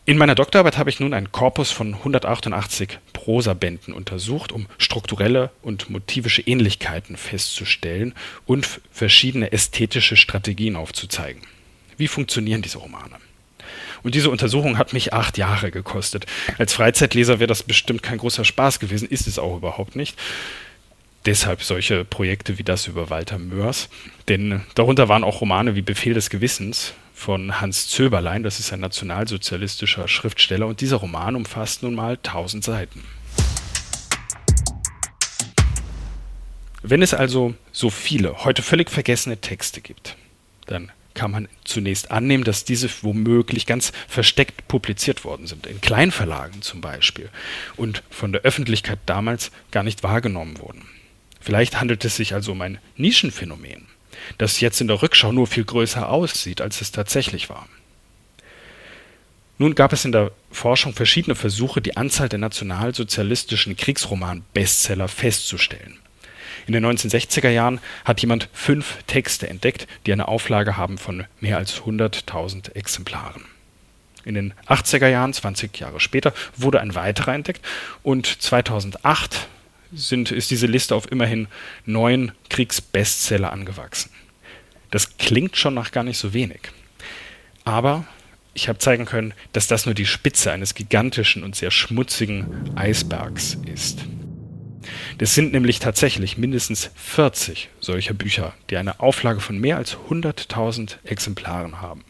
In 0.10 0.18
meiner 0.18 0.34
Doktorarbeit 0.34 0.80
habe 0.80 0.90
ich 0.90 1.00
nun 1.00 1.14
einen 1.14 1.32
Korpus 1.32 1.70
von 1.70 1.94
188 1.94 2.98
Prosabänden 3.14 3.94
untersucht, 3.94 4.52
um 4.52 4.66
strukturelle 4.80 5.52
und 5.62 5.92
motivische 5.92 6.42
Ähnlichkeiten 6.42 7.16
festzustellen 7.16 8.16
und 8.48 8.82
verschiedene 8.90 9.52
ästhetische 9.52 10.18
Strategien 10.18 10.76
aufzuzeigen. 10.76 11.44
Wie 11.98 12.08
funktionieren 12.08 12.64
diese 12.64 12.80
Romane? 12.80 13.18
Und 14.02 14.16
diese 14.16 14.32
Untersuchung 14.32 14.80
hat 14.80 14.94
mich 14.94 15.14
acht 15.14 15.38
Jahre 15.38 15.70
gekostet. 15.70 16.26
Als 16.58 16.74
Freizeitleser 16.74 17.38
wäre 17.38 17.46
das 17.46 17.62
bestimmt 17.62 18.02
kein 18.02 18.18
großer 18.18 18.46
Spaß 18.46 18.80
gewesen, 18.80 19.08
ist 19.08 19.28
es 19.28 19.38
auch 19.38 19.58
überhaupt 19.58 19.96
nicht. 19.96 20.18
Deshalb 21.28 21.62
solche 21.62 22.04
Projekte 22.04 22.58
wie 22.58 22.64
das 22.64 22.88
über 22.88 23.12
Walter 23.12 23.38
Mörs. 23.38 23.90
Denn 24.28 24.62
darunter 24.74 25.08
waren 25.08 25.24
auch 25.24 25.42
Romane 25.42 25.76
wie 25.76 25.84
Befehl 25.84 26.16
des 26.16 26.32
Gewissens 26.32 26.96
von 27.20 27.60
Hans 27.60 27.90
Zöberlein, 27.90 28.44
das 28.44 28.62
ist 28.62 28.72
ein 28.72 28.80
nationalsozialistischer 28.80 30.08
Schriftsteller, 30.08 30.68
und 30.68 30.80
dieser 30.80 30.96
Roman 30.96 31.36
umfasst 31.36 31.84
nun 31.84 31.94
mal 31.94 32.14
1000 32.14 32.64
Seiten. 32.64 33.04
Wenn 36.82 37.02
es 37.02 37.14
also 37.14 37.56
so 37.74 37.90
viele, 37.90 38.46
heute 38.46 38.62
völlig 38.62 38.90
vergessene 38.90 39.36
Texte 39.36 39.82
gibt, 39.82 40.16
dann 40.66 40.94
kann 41.14 41.32
man 41.32 41.50
zunächst 41.66 42.10
annehmen, 42.10 42.46
dass 42.46 42.64
diese 42.64 42.90
womöglich 43.02 43.66
ganz 43.66 43.92
versteckt 44.08 44.70
publiziert 44.70 45.26
worden 45.26 45.46
sind, 45.46 45.68
in 45.68 45.82
Kleinverlagen 45.82 46.62
zum 46.62 46.80
Beispiel, 46.80 47.30
und 47.76 48.02
von 48.10 48.32
der 48.32 48.44
Öffentlichkeit 48.44 49.00
damals 49.06 49.52
gar 49.72 49.84
nicht 49.84 50.04
wahrgenommen 50.04 50.58
wurden. 50.60 50.88
Vielleicht 51.42 51.82
handelt 51.82 52.06
es 52.06 52.16
sich 52.16 52.34
also 52.34 52.54
um 52.54 52.62
ein 52.62 52.78
Nischenphänomen 52.96 53.88
das 54.38 54.60
jetzt 54.60 54.82
in 54.82 54.88
der 54.88 55.02
Rückschau 55.02 55.32
nur 55.32 55.48
viel 55.48 55.66
größer 55.66 56.10
aussieht, 56.10 56.62
als 56.62 56.82
es 56.82 56.92
tatsächlich 56.92 57.50
war. 57.50 57.68
Nun 59.58 59.76
gab 59.76 59.92
es 59.92 60.06
in 60.06 60.14
der 60.14 60.32
Forschung 60.52 60.94
verschiedene 60.94 61.36
Versuche, 61.36 61.82
die 61.82 61.98
Anzahl 61.98 62.30
der 62.30 62.40
nationalsozialistischen 62.40 63.76
Kriegsroman-Bestseller 63.76 65.10
festzustellen. 65.10 66.00
In 66.66 66.74
den 66.74 66.86
1960er 66.86 67.50
Jahren 67.50 67.82
hat 68.06 68.22
jemand 68.22 68.48
fünf 68.54 69.04
Texte 69.08 69.50
entdeckt, 69.50 69.88
die 70.06 70.14
eine 70.14 70.28
Auflage 70.28 70.78
haben 70.78 70.98
von 70.98 71.26
mehr 71.42 71.58
als 71.58 71.82
100.000 71.82 72.76
Exemplaren. 72.76 73.44
In 74.24 74.36
den 74.36 74.54
80er 74.68 75.08
Jahren, 75.08 75.34
20 75.34 75.78
Jahre 75.80 76.00
später, 76.00 76.34
wurde 76.56 76.80
ein 76.80 76.96
weiterer 76.96 77.34
entdeckt 77.34 77.66
und 78.04 78.28
2008 78.28 79.48
sind, 79.92 80.32
ist 80.32 80.52
diese 80.52 80.68
Liste 80.68 80.96
auf 80.96 81.12
immerhin 81.12 81.48
neun 81.86 82.32
Kriegsbestseller 82.50 83.52
angewachsen. 83.52 84.12
Das 84.92 85.18
klingt 85.18 85.56
schon 85.56 85.74
nach 85.74 85.92
gar 85.92 86.04
nicht 86.04 86.18
so 86.18 86.34
wenig. 86.34 86.62
Aber 87.64 88.06
ich 88.54 88.68
habe 88.68 88.80
zeigen 88.80 89.06
können, 89.06 89.34
dass 89.54 89.68
das 89.68 89.86
nur 89.86 89.96
die 89.96 90.06
Spitze 90.06 90.52
eines 90.52 90.74
gigantischen 90.74 91.44
und 91.44 91.56
sehr 91.56 91.72
schmutzigen 91.72 92.76
Eisbergs 92.76 93.58
ist. 93.72 94.06
Das 95.18 95.36
sind 95.36 95.54
nämlich 95.54 95.80
tatsächlich 95.80 96.38
mindestens 96.38 96.90
40 96.96 97.70
solcher 97.80 98.14
Bücher, 98.14 98.54
die 98.70 98.78
eine 98.78 99.00
Auflage 99.00 99.40
von 99.40 99.60
mehr 99.60 99.78
als 99.78 99.98
100.000 100.10 100.96
Exemplaren 101.04 101.82
haben. 101.82 102.04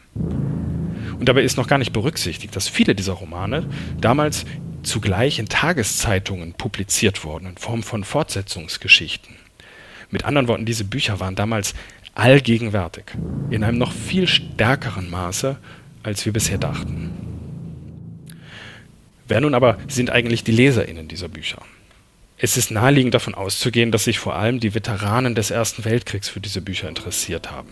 Und 1.18 1.28
dabei 1.28 1.42
ist 1.42 1.56
noch 1.56 1.66
gar 1.66 1.78
nicht 1.78 1.92
berücksichtigt, 1.92 2.54
dass 2.56 2.68
viele 2.68 2.94
dieser 2.94 3.12
Romane 3.12 3.68
damals 4.00 4.46
zugleich 4.82 5.38
in 5.38 5.48
Tageszeitungen 5.48 6.54
publiziert 6.54 7.24
wurden 7.24 7.46
in 7.46 7.56
Form 7.56 7.82
von 7.82 8.04
Fortsetzungsgeschichten. 8.04 9.36
Mit 10.10 10.24
anderen 10.24 10.48
Worten, 10.48 10.66
diese 10.66 10.84
Bücher 10.84 11.20
waren 11.20 11.36
damals 11.36 11.74
allgegenwärtig, 12.14 13.04
in 13.50 13.62
einem 13.62 13.78
noch 13.78 13.92
viel 13.92 14.26
stärkeren 14.26 15.08
Maße, 15.10 15.56
als 16.02 16.24
wir 16.24 16.32
bisher 16.32 16.58
dachten. 16.58 17.10
Wer 19.28 19.40
nun 19.40 19.54
aber 19.54 19.78
sind 19.86 20.10
eigentlich 20.10 20.42
die 20.42 20.52
Leserinnen 20.52 21.06
dieser 21.06 21.28
Bücher? 21.28 21.62
Es 22.36 22.56
ist 22.56 22.70
naheliegend 22.70 23.14
davon 23.14 23.34
auszugehen, 23.34 23.92
dass 23.92 24.04
sich 24.04 24.18
vor 24.18 24.34
allem 24.34 24.60
die 24.60 24.74
Veteranen 24.74 25.34
des 25.34 25.50
Ersten 25.50 25.84
Weltkriegs 25.84 26.28
für 26.28 26.40
diese 26.40 26.62
Bücher 26.62 26.88
interessiert 26.88 27.50
haben. 27.50 27.68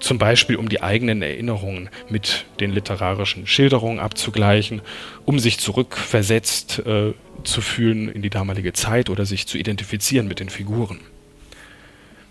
Zum 0.00 0.18
Beispiel 0.18 0.56
um 0.56 0.68
die 0.68 0.82
eigenen 0.82 1.22
Erinnerungen 1.22 1.90
mit 2.08 2.46
den 2.60 2.70
literarischen 2.70 3.46
Schilderungen 3.46 3.98
abzugleichen, 3.98 4.80
um 5.24 5.38
sich 5.38 5.58
zurückversetzt 5.58 6.80
äh, 6.86 7.14
zu 7.44 7.60
fühlen 7.60 8.08
in 8.08 8.22
die 8.22 8.30
damalige 8.30 8.72
Zeit 8.72 9.10
oder 9.10 9.26
sich 9.26 9.46
zu 9.46 9.58
identifizieren 9.58 10.28
mit 10.28 10.40
den 10.40 10.48
Figuren 10.48 11.00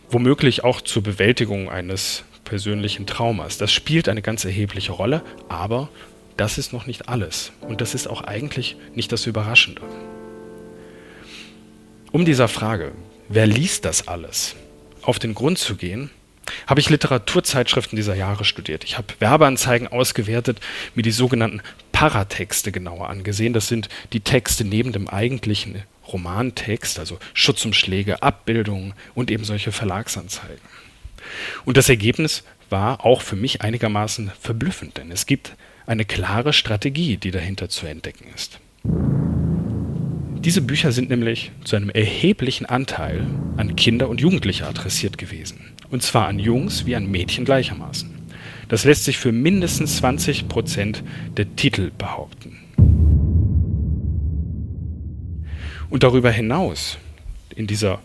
womöglich 0.10 0.64
auch 0.64 0.82
zur 0.82 1.04
Bewältigung 1.04 1.70
eines 1.70 2.24
persönlichen 2.44 3.06
Traumas. 3.06 3.58
Das 3.58 3.72
spielt 3.72 4.08
eine 4.10 4.22
ganz 4.22 4.46
erhebliche 4.46 4.92
Rolle, 4.92 5.22
aber 5.50 5.90
das 6.38 6.58
ist 6.58 6.72
noch 6.72 6.86
nicht 6.86 7.10
alles. 7.10 7.52
Und 7.62 7.82
das 7.82 7.94
ist 7.94 8.08
auch 8.08 8.22
eigentlich 8.22 8.78
nicht 8.96 9.12
das 9.12 9.26
Überraschende. 9.26 9.82
Um 12.12 12.26
dieser 12.26 12.48
Frage, 12.48 12.94
wer 13.28 13.48
liest 13.48 13.86
das 13.86 14.08
alles, 14.08 14.56
auf 15.02 15.20
den 15.20 15.34
Grund 15.34 15.58
zu 15.58 15.76
gehen, 15.76 16.10
habe 16.66 16.80
ich 16.80 16.90
Literaturzeitschriften 16.90 17.96
dieser 17.96 18.16
Jahre 18.16 18.46
studiert. 18.46 18.84
Ich 18.84 18.98
habe 18.98 19.14
Werbeanzeigen 19.20 19.88
ausgewertet, 19.88 20.60
mir 20.96 21.04
die 21.04 21.12
sogenannten 21.12 21.62
Paratexte 21.92 22.72
genauer 22.72 23.10
angesehen. 23.10 23.54
Das 23.54 23.68
sind 23.68 23.90
die 24.14 24.22
Texte 24.22 24.66
neben 24.66 24.92
dem 24.92 25.08
eigentlichen 25.08 25.84
Romantext, 26.12 27.00
also 27.00 27.20
Schutzumschläge, 27.34 28.22
Abbildungen 28.22 28.94
und 29.14 29.30
eben 29.30 29.44
solche 29.44 29.72
Verlagsanzeigen. 29.72 30.62
Und 31.66 31.78
das 31.78 31.90
Ergebnis 31.90 32.44
war 32.70 33.06
auch 33.06 33.22
für 33.22 33.36
mich 33.36 33.62
einigermaßen 33.62 34.32
verblüffend, 34.40 34.98
denn 34.98 35.12
es 35.12 35.26
gibt 35.26 35.56
eine 35.86 36.06
klare 36.06 36.54
Strategie, 36.54 37.18
die 37.18 37.32
dahinter 37.32 37.70
zu 37.70 37.86
entdecken 37.88 38.26
ist. 38.36 38.60
Diese 40.40 40.62
Bücher 40.62 40.92
sind 40.92 41.10
nämlich 41.10 41.52
zu 41.64 41.76
einem 41.76 41.90
erheblichen 41.90 42.66
Anteil 42.66 43.26
an 43.58 43.76
Kinder 43.76 44.08
und 44.08 44.22
Jugendliche 44.22 44.68
adressiert 44.68 45.18
gewesen. 45.18 45.67
Und 45.90 46.04
zwar 46.04 46.28
an 46.28 46.40
Jungs 46.40 46.86
wie 46.86 46.96
an 46.96 47.10
Mädchen 47.10 47.46
gleichermaßen. 47.46 48.14
Das 48.68 48.84
lässt 48.84 49.06
sich 49.06 49.18
für 49.18 49.32
mindestens 49.32 49.98
20 49.98 50.48
Prozent 50.48 51.04
der 51.38 51.56
Titel 51.56 51.92
behaupten. 51.98 52.58
Und 55.90 56.04
darüber 56.04 56.32
hinaus, 56.32 56.98
in 57.56 57.68
dieser 57.68 58.00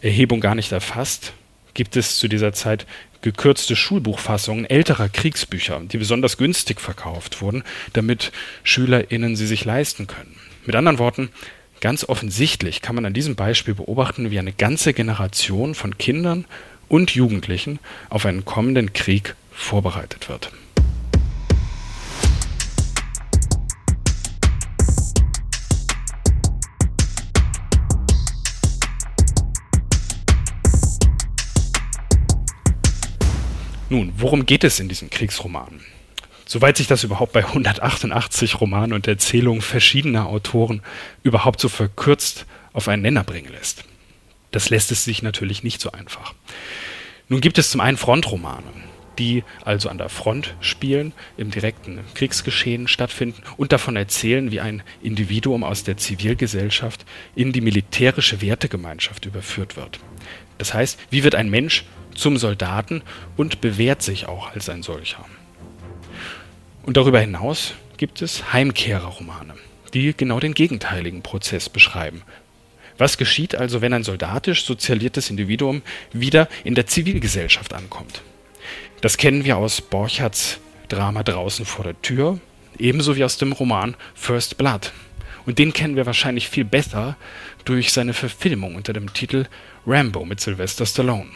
Erhebung 0.00 0.40
gar 0.40 0.54
nicht 0.54 0.70
erfasst, 0.70 1.32
gibt 1.74 1.96
es 1.96 2.16
zu 2.18 2.28
dieser 2.28 2.52
Zeit 2.52 2.86
gekürzte 3.22 3.74
Schulbuchfassungen 3.74 4.64
älterer 4.64 5.08
Kriegsbücher, 5.08 5.80
die 5.80 5.98
besonders 5.98 6.36
günstig 6.36 6.80
verkauft 6.80 7.42
wurden, 7.42 7.64
damit 7.92 8.30
SchülerInnen 8.62 9.34
sie 9.34 9.46
sich 9.46 9.64
leisten 9.64 10.06
können. 10.06 10.36
Mit 10.64 10.76
anderen 10.76 10.98
Worten, 10.98 11.30
ganz 11.80 12.08
offensichtlich 12.08 12.82
kann 12.82 12.94
man 12.94 13.04
an 13.04 13.14
diesem 13.14 13.34
Beispiel 13.34 13.74
beobachten, 13.74 14.30
wie 14.30 14.38
eine 14.38 14.52
ganze 14.52 14.94
Generation 14.94 15.74
von 15.74 15.98
Kindern 15.98 16.44
und 16.88 17.14
Jugendlichen 17.14 17.78
auf 18.10 18.26
einen 18.26 18.44
kommenden 18.44 18.92
Krieg 18.92 19.34
vorbereitet 19.50 20.28
wird. 20.28 20.52
Nun, 33.88 34.12
worum 34.16 34.46
geht 34.46 34.64
es 34.64 34.80
in 34.80 34.88
diesen 34.88 35.10
Kriegsromanen? 35.10 35.80
Soweit 36.44 36.76
sich 36.76 36.86
das 36.86 37.04
überhaupt 37.04 37.32
bei 37.32 37.44
188 37.44 38.60
Romanen 38.60 38.92
und 38.92 39.06
Erzählungen 39.06 39.62
verschiedener 39.62 40.26
Autoren 40.26 40.82
überhaupt 41.22 41.60
so 41.60 41.68
verkürzt 41.68 42.46
auf 42.72 42.88
einen 42.88 43.02
Nenner 43.02 43.24
bringen 43.24 43.52
lässt. 43.52 43.84
Das 44.50 44.70
lässt 44.70 44.92
es 44.92 45.04
sich 45.04 45.22
natürlich 45.22 45.62
nicht 45.62 45.80
so 45.80 45.92
einfach. 45.92 46.34
Nun 47.28 47.40
gibt 47.40 47.58
es 47.58 47.70
zum 47.70 47.80
einen 47.80 47.96
Frontromane, 47.96 48.66
die 49.18 49.44
also 49.64 49.88
an 49.88 49.98
der 49.98 50.08
Front 50.08 50.54
spielen, 50.60 51.12
im 51.36 51.50
direkten 51.50 52.00
Kriegsgeschehen 52.14 52.88
stattfinden 52.88 53.42
und 53.56 53.72
davon 53.72 53.96
erzählen, 53.96 54.50
wie 54.50 54.60
ein 54.60 54.82
Individuum 55.02 55.64
aus 55.64 55.84
der 55.84 55.96
Zivilgesellschaft 55.96 57.04
in 57.34 57.52
die 57.52 57.60
militärische 57.60 58.40
Wertegemeinschaft 58.40 59.26
überführt 59.26 59.76
wird. 59.76 59.98
Das 60.58 60.74
heißt, 60.74 60.98
wie 61.10 61.24
wird 61.24 61.34
ein 61.34 61.50
Mensch 61.50 61.84
zum 62.14 62.36
Soldaten 62.36 63.02
und 63.36 63.60
bewährt 63.60 64.02
sich 64.02 64.26
auch 64.26 64.52
als 64.52 64.68
ein 64.68 64.82
solcher. 64.82 65.24
Und 66.82 66.96
darüber 66.96 67.20
hinaus 67.20 67.74
gibt 67.96 68.22
es 68.22 68.52
Heimkehrerromane, 68.52 69.54
die 69.92 70.14
genau 70.16 70.40
den 70.40 70.54
gegenteiligen 70.54 71.22
Prozess 71.22 71.68
beschreiben, 71.68 72.22
was 72.98 73.18
geschieht 73.18 73.54
also, 73.54 73.80
wenn 73.80 73.92
ein 73.92 74.04
soldatisch 74.04 74.64
sozialisiertes 74.64 75.30
Individuum 75.30 75.82
wieder 76.12 76.48
in 76.64 76.74
der 76.74 76.86
Zivilgesellschaft 76.86 77.74
ankommt? 77.74 78.22
Das 79.00 79.16
kennen 79.16 79.44
wir 79.44 79.56
aus 79.58 79.80
Borchards 79.80 80.58
Drama 80.88 81.22
Draußen 81.22 81.66
vor 81.66 81.84
der 81.84 82.00
Tür, 82.00 82.38
ebenso 82.78 83.16
wie 83.16 83.24
aus 83.24 83.36
dem 83.36 83.52
Roman 83.52 83.96
First 84.14 84.56
Blood. 84.56 84.92
Und 85.44 85.58
den 85.58 85.72
kennen 85.72 85.96
wir 85.96 86.06
wahrscheinlich 86.06 86.48
viel 86.48 86.64
besser 86.64 87.16
durch 87.64 87.92
seine 87.92 88.14
Verfilmung 88.14 88.74
unter 88.74 88.92
dem 88.92 89.12
Titel 89.12 89.46
Rambo 89.86 90.24
mit 90.24 90.40
Sylvester 90.40 90.86
Stallone. 90.86 91.30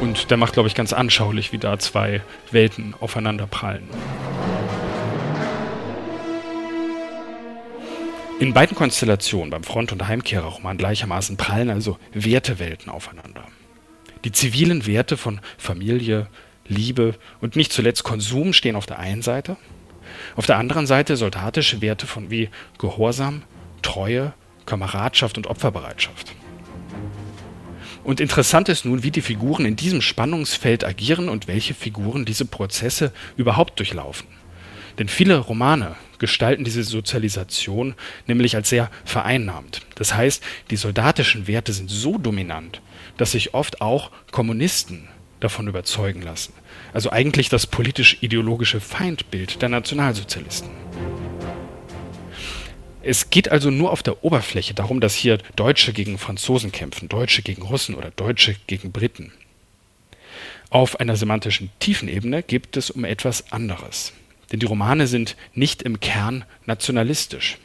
Und 0.00 0.30
der 0.30 0.36
macht, 0.36 0.52
glaube 0.52 0.68
ich, 0.68 0.76
ganz 0.76 0.92
anschaulich, 0.92 1.52
wie 1.52 1.58
da 1.58 1.78
zwei 1.78 2.22
Welten 2.52 2.94
aufeinander 3.00 3.48
prallen. 3.48 3.88
In 8.40 8.54
beiden 8.54 8.76
Konstellationen, 8.76 9.50
beim 9.50 9.64
Front- 9.64 9.90
und 9.90 10.06
Heimkehrerroman 10.06 10.78
gleichermaßen, 10.78 11.36
prallen 11.36 11.70
also 11.70 11.98
Wertewelten 12.12 12.88
aufeinander. 12.88 13.44
Die 14.22 14.30
zivilen 14.30 14.86
Werte 14.86 15.16
von 15.16 15.40
Familie, 15.56 16.28
Liebe 16.64 17.16
und 17.40 17.56
nicht 17.56 17.72
zuletzt 17.72 18.04
Konsum 18.04 18.52
stehen 18.52 18.76
auf 18.76 18.86
der 18.86 19.00
einen 19.00 19.22
Seite, 19.22 19.56
auf 20.36 20.46
der 20.46 20.56
anderen 20.56 20.86
Seite 20.86 21.16
soldatische 21.16 21.80
Werte 21.80 22.06
von 22.06 22.30
wie 22.30 22.48
Gehorsam, 22.78 23.42
Treue, 23.82 24.32
Kameradschaft 24.66 25.36
und 25.36 25.48
Opferbereitschaft. 25.48 26.32
Und 28.04 28.20
interessant 28.20 28.68
ist 28.68 28.84
nun, 28.84 29.02
wie 29.02 29.10
die 29.10 29.20
Figuren 29.20 29.64
in 29.64 29.74
diesem 29.74 30.00
Spannungsfeld 30.00 30.84
agieren 30.84 31.28
und 31.28 31.48
welche 31.48 31.74
Figuren 31.74 32.24
diese 32.24 32.44
Prozesse 32.44 33.12
überhaupt 33.36 33.80
durchlaufen. 33.80 34.37
Denn 34.98 35.08
viele 35.08 35.38
Romane 35.38 35.96
gestalten 36.18 36.64
diese 36.64 36.82
Sozialisation 36.82 37.94
nämlich 38.26 38.56
als 38.56 38.68
sehr 38.68 38.90
vereinnahmend. 39.04 39.82
Das 39.94 40.14
heißt, 40.14 40.42
die 40.70 40.76
soldatischen 40.76 41.46
Werte 41.46 41.72
sind 41.72 41.88
so 41.88 42.18
dominant, 42.18 42.82
dass 43.16 43.32
sich 43.32 43.54
oft 43.54 43.80
auch 43.80 44.10
Kommunisten 44.32 45.08
davon 45.40 45.68
überzeugen 45.68 46.22
lassen. 46.22 46.52
Also 46.92 47.10
eigentlich 47.10 47.48
das 47.48 47.66
politisch-ideologische 47.66 48.80
Feindbild 48.80 49.62
der 49.62 49.68
Nationalsozialisten. 49.68 50.70
Es 53.02 53.30
geht 53.30 53.50
also 53.50 53.70
nur 53.70 53.92
auf 53.92 54.02
der 54.02 54.24
Oberfläche 54.24 54.74
darum, 54.74 55.00
dass 55.00 55.14
hier 55.14 55.38
Deutsche 55.54 55.92
gegen 55.92 56.18
Franzosen 56.18 56.72
kämpfen, 56.72 57.08
Deutsche 57.08 57.42
gegen 57.42 57.62
Russen 57.62 57.94
oder 57.94 58.10
Deutsche 58.10 58.56
gegen 58.66 58.90
Briten. 58.90 59.32
Auf 60.70 61.00
einer 61.00 61.16
semantischen 61.16 61.70
Tiefenebene 61.78 62.42
geht 62.42 62.76
es 62.76 62.90
um 62.90 63.04
etwas 63.04 63.52
anderes. 63.52 64.12
Denn 64.52 64.60
die 64.60 64.66
Romane 64.66 65.06
sind 65.06 65.36
nicht 65.54 65.82
im 65.82 66.00
Kern 66.00 66.44
nationalistisch. 66.66 67.58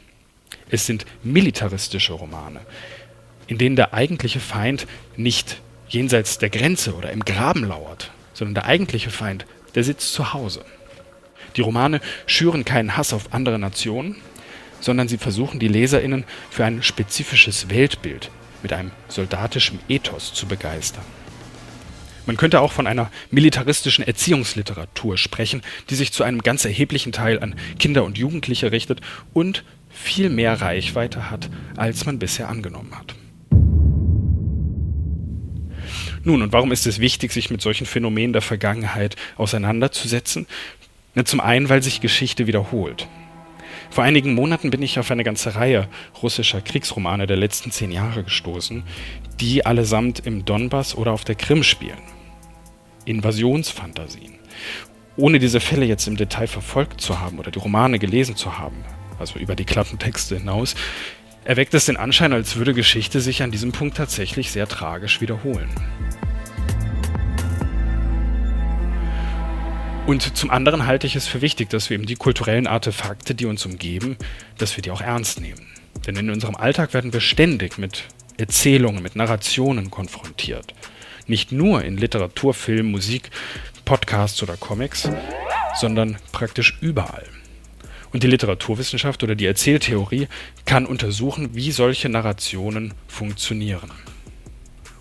Es 0.70 0.86
sind 0.86 1.06
militaristische 1.22 2.12
Romane, 2.12 2.60
in 3.46 3.58
denen 3.58 3.76
der 3.76 3.94
eigentliche 3.94 4.40
Feind 4.40 4.86
nicht 5.16 5.60
jenseits 5.88 6.38
der 6.38 6.50
Grenze 6.50 6.94
oder 6.94 7.12
im 7.12 7.24
Graben 7.24 7.64
lauert, 7.64 8.10
sondern 8.32 8.54
der 8.54 8.66
eigentliche 8.66 9.10
Feind, 9.10 9.46
der 9.74 9.84
sitzt 9.84 10.12
zu 10.12 10.32
Hause. 10.32 10.64
Die 11.56 11.60
Romane 11.60 12.00
schüren 12.26 12.64
keinen 12.64 12.96
Hass 12.96 13.12
auf 13.12 13.32
andere 13.32 13.58
Nationen, 13.58 14.16
sondern 14.80 15.08
sie 15.08 15.18
versuchen 15.18 15.60
die 15.60 15.68
Leserinnen 15.68 16.24
für 16.50 16.64
ein 16.64 16.82
spezifisches 16.82 17.70
Weltbild 17.70 18.30
mit 18.62 18.72
einem 18.72 18.90
soldatischen 19.08 19.78
Ethos 19.88 20.34
zu 20.34 20.46
begeistern. 20.46 21.04
Man 22.26 22.36
könnte 22.36 22.60
auch 22.60 22.72
von 22.72 22.86
einer 22.86 23.10
militaristischen 23.30 24.06
Erziehungsliteratur 24.06 25.18
sprechen, 25.18 25.62
die 25.90 25.94
sich 25.94 26.12
zu 26.12 26.24
einem 26.24 26.42
ganz 26.42 26.64
erheblichen 26.64 27.12
Teil 27.12 27.40
an 27.40 27.54
Kinder 27.78 28.04
und 28.04 28.16
Jugendliche 28.16 28.72
richtet 28.72 29.00
und 29.32 29.64
viel 29.90 30.30
mehr 30.30 30.60
Reichweite 30.60 31.30
hat, 31.30 31.50
als 31.76 32.06
man 32.06 32.18
bisher 32.18 32.48
angenommen 32.48 32.94
hat. 32.98 33.14
Nun, 36.24 36.40
und 36.40 36.52
warum 36.52 36.72
ist 36.72 36.86
es 36.86 36.98
wichtig, 36.98 37.32
sich 37.32 37.50
mit 37.50 37.60
solchen 37.60 37.86
Phänomenen 37.86 38.32
der 38.32 38.42
Vergangenheit 38.42 39.16
auseinanderzusetzen? 39.36 40.46
Na, 41.14 41.24
zum 41.24 41.40
einen, 41.40 41.68
weil 41.68 41.82
sich 41.82 42.00
Geschichte 42.00 42.46
wiederholt. 42.46 43.06
Vor 43.90 44.02
einigen 44.02 44.34
Monaten 44.34 44.70
bin 44.70 44.82
ich 44.82 44.98
auf 44.98 45.10
eine 45.10 45.22
ganze 45.22 45.54
Reihe 45.54 45.86
russischer 46.22 46.60
Kriegsromane 46.62 47.26
der 47.26 47.36
letzten 47.36 47.70
zehn 47.70 47.92
Jahre 47.92 48.24
gestoßen, 48.24 48.82
die 49.38 49.66
allesamt 49.66 50.26
im 50.26 50.44
Donbass 50.44 50.96
oder 50.96 51.12
auf 51.12 51.24
der 51.24 51.34
Krim 51.34 51.62
spielen. 51.62 52.13
Invasionsfantasien. 53.04 54.34
Ohne 55.16 55.38
diese 55.38 55.60
Fälle 55.60 55.86
jetzt 55.86 56.08
im 56.08 56.16
Detail 56.16 56.46
verfolgt 56.46 57.00
zu 57.00 57.20
haben 57.20 57.38
oder 57.38 57.50
die 57.50 57.58
Romane 57.58 57.98
gelesen 57.98 58.36
zu 58.36 58.58
haben, 58.58 58.84
also 59.18 59.38
über 59.38 59.54
die 59.54 59.64
Klappentexte 59.64 60.38
hinaus, 60.38 60.74
erweckt 61.44 61.74
es 61.74 61.84
den 61.84 61.96
Anschein, 61.96 62.32
als 62.32 62.56
würde 62.56 62.74
Geschichte 62.74 63.20
sich 63.20 63.42
an 63.42 63.50
diesem 63.50 63.72
Punkt 63.72 63.96
tatsächlich 63.96 64.50
sehr 64.50 64.66
tragisch 64.66 65.20
wiederholen. 65.20 65.70
Und 70.06 70.36
zum 70.36 70.50
anderen 70.50 70.86
halte 70.86 71.06
ich 71.06 71.16
es 71.16 71.26
für 71.26 71.40
wichtig, 71.40 71.70
dass 71.70 71.88
wir 71.88 71.94
eben 71.94 72.06
die 72.06 72.16
kulturellen 72.16 72.66
Artefakte, 72.66 73.34
die 73.34 73.46
uns 73.46 73.64
umgeben, 73.64 74.16
dass 74.58 74.76
wir 74.76 74.82
die 74.82 74.90
auch 74.90 75.00
ernst 75.00 75.40
nehmen. 75.40 75.66
Denn 76.06 76.16
in 76.16 76.30
unserem 76.30 76.56
Alltag 76.56 76.92
werden 76.92 77.12
wir 77.12 77.20
ständig 77.20 77.78
mit 77.78 78.04
Erzählungen, 78.36 79.02
mit 79.02 79.16
Narrationen 79.16 79.90
konfrontiert. 79.90 80.74
Nicht 81.26 81.52
nur 81.52 81.82
in 81.84 81.96
Literatur, 81.96 82.54
Film, 82.54 82.90
Musik, 82.90 83.30
Podcasts 83.84 84.42
oder 84.42 84.56
Comics, 84.56 85.08
sondern 85.74 86.16
praktisch 86.32 86.76
überall. 86.80 87.24
Und 88.12 88.22
die 88.22 88.28
Literaturwissenschaft 88.28 89.22
oder 89.22 89.34
die 89.34 89.46
Erzähltheorie 89.46 90.28
kann 90.66 90.86
untersuchen, 90.86 91.54
wie 91.54 91.72
solche 91.72 92.08
Narrationen 92.08 92.94
funktionieren. 93.08 93.90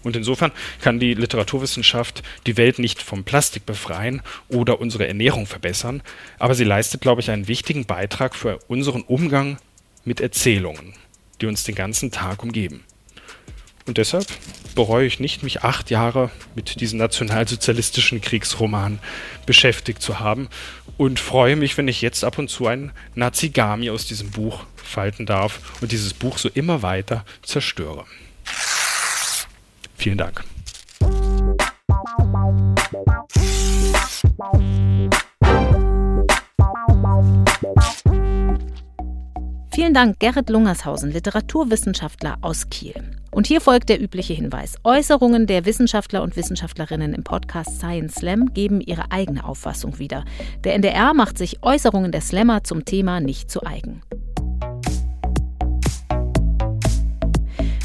Und 0.03 0.15
insofern 0.15 0.51
kann 0.81 0.99
die 0.99 1.13
Literaturwissenschaft 1.13 2.23
die 2.45 2.57
Welt 2.57 2.79
nicht 2.79 3.01
vom 3.01 3.23
Plastik 3.23 3.65
befreien 3.65 4.21
oder 4.49 4.81
unsere 4.81 5.07
Ernährung 5.07 5.45
verbessern, 5.45 6.01
aber 6.39 6.55
sie 6.55 6.65
leistet, 6.65 7.01
glaube 7.01 7.21
ich, 7.21 7.31
einen 7.31 7.47
wichtigen 7.47 7.85
Beitrag 7.85 8.35
für 8.35 8.59
unseren 8.67 9.01
Umgang 9.03 9.57
mit 10.03 10.19
Erzählungen, 10.19 10.93
die 11.39 11.45
uns 11.45 11.63
den 11.63 11.75
ganzen 11.75 12.11
Tag 12.11 12.43
umgeben. 12.43 12.83
Und 13.85 13.97
deshalb 13.97 14.27
bereue 14.75 15.05
ich 15.05 15.19
nicht, 15.19 15.43
mich 15.43 15.63
acht 15.63 15.89
Jahre 15.89 16.31
mit 16.55 16.79
diesem 16.79 16.99
nationalsozialistischen 16.99 18.21
Kriegsroman 18.21 18.99
beschäftigt 19.45 20.01
zu 20.01 20.19
haben 20.19 20.47
und 20.97 21.19
freue 21.19 21.55
mich, 21.55 21.77
wenn 21.77 21.87
ich 21.87 22.01
jetzt 22.01 22.23
ab 22.23 22.37
und 22.37 22.49
zu 22.49 22.67
ein 22.67 22.91
Nazigami 23.15 23.89
aus 23.89 24.05
diesem 24.05 24.31
Buch 24.31 24.65
falten 24.77 25.25
darf 25.25 25.59
und 25.81 25.91
dieses 25.91 26.13
Buch 26.13 26.37
so 26.37 26.49
immer 26.49 26.81
weiter 26.81 27.25
zerstöre. 27.41 28.05
Vielen 29.97 30.17
Dank. 30.17 30.43
Vielen 39.73 39.95
Dank, 39.95 40.19
Gerrit 40.19 40.51
Lungershausen, 40.51 41.11
Literaturwissenschaftler 41.11 42.37
aus 42.41 42.69
Kiel. 42.69 42.93
Und 43.31 43.47
hier 43.47 43.59
folgt 43.59 43.89
der 43.89 43.99
übliche 43.99 44.33
Hinweis. 44.33 44.75
Äußerungen 44.83 45.47
der 45.47 45.65
Wissenschaftler 45.65 46.21
und 46.21 46.35
Wissenschaftlerinnen 46.35 47.15
im 47.15 47.23
Podcast 47.23 47.79
Science 47.79 48.13
Slam 48.13 48.53
geben 48.53 48.81
ihre 48.81 49.11
eigene 49.11 49.43
Auffassung 49.43 49.97
wieder. 49.97 50.25
Der 50.63 50.75
NDR 50.75 51.15
macht 51.15 51.39
sich 51.39 51.63
Äußerungen 51.63 52.11
der 52.11 52.21
Slammer 52.21 52.63
zum 52.63 52.85
Thema 52.85 53.19
nicht 53.19 53.49
zu 53.49 53.65
eigen. 53.65 54.03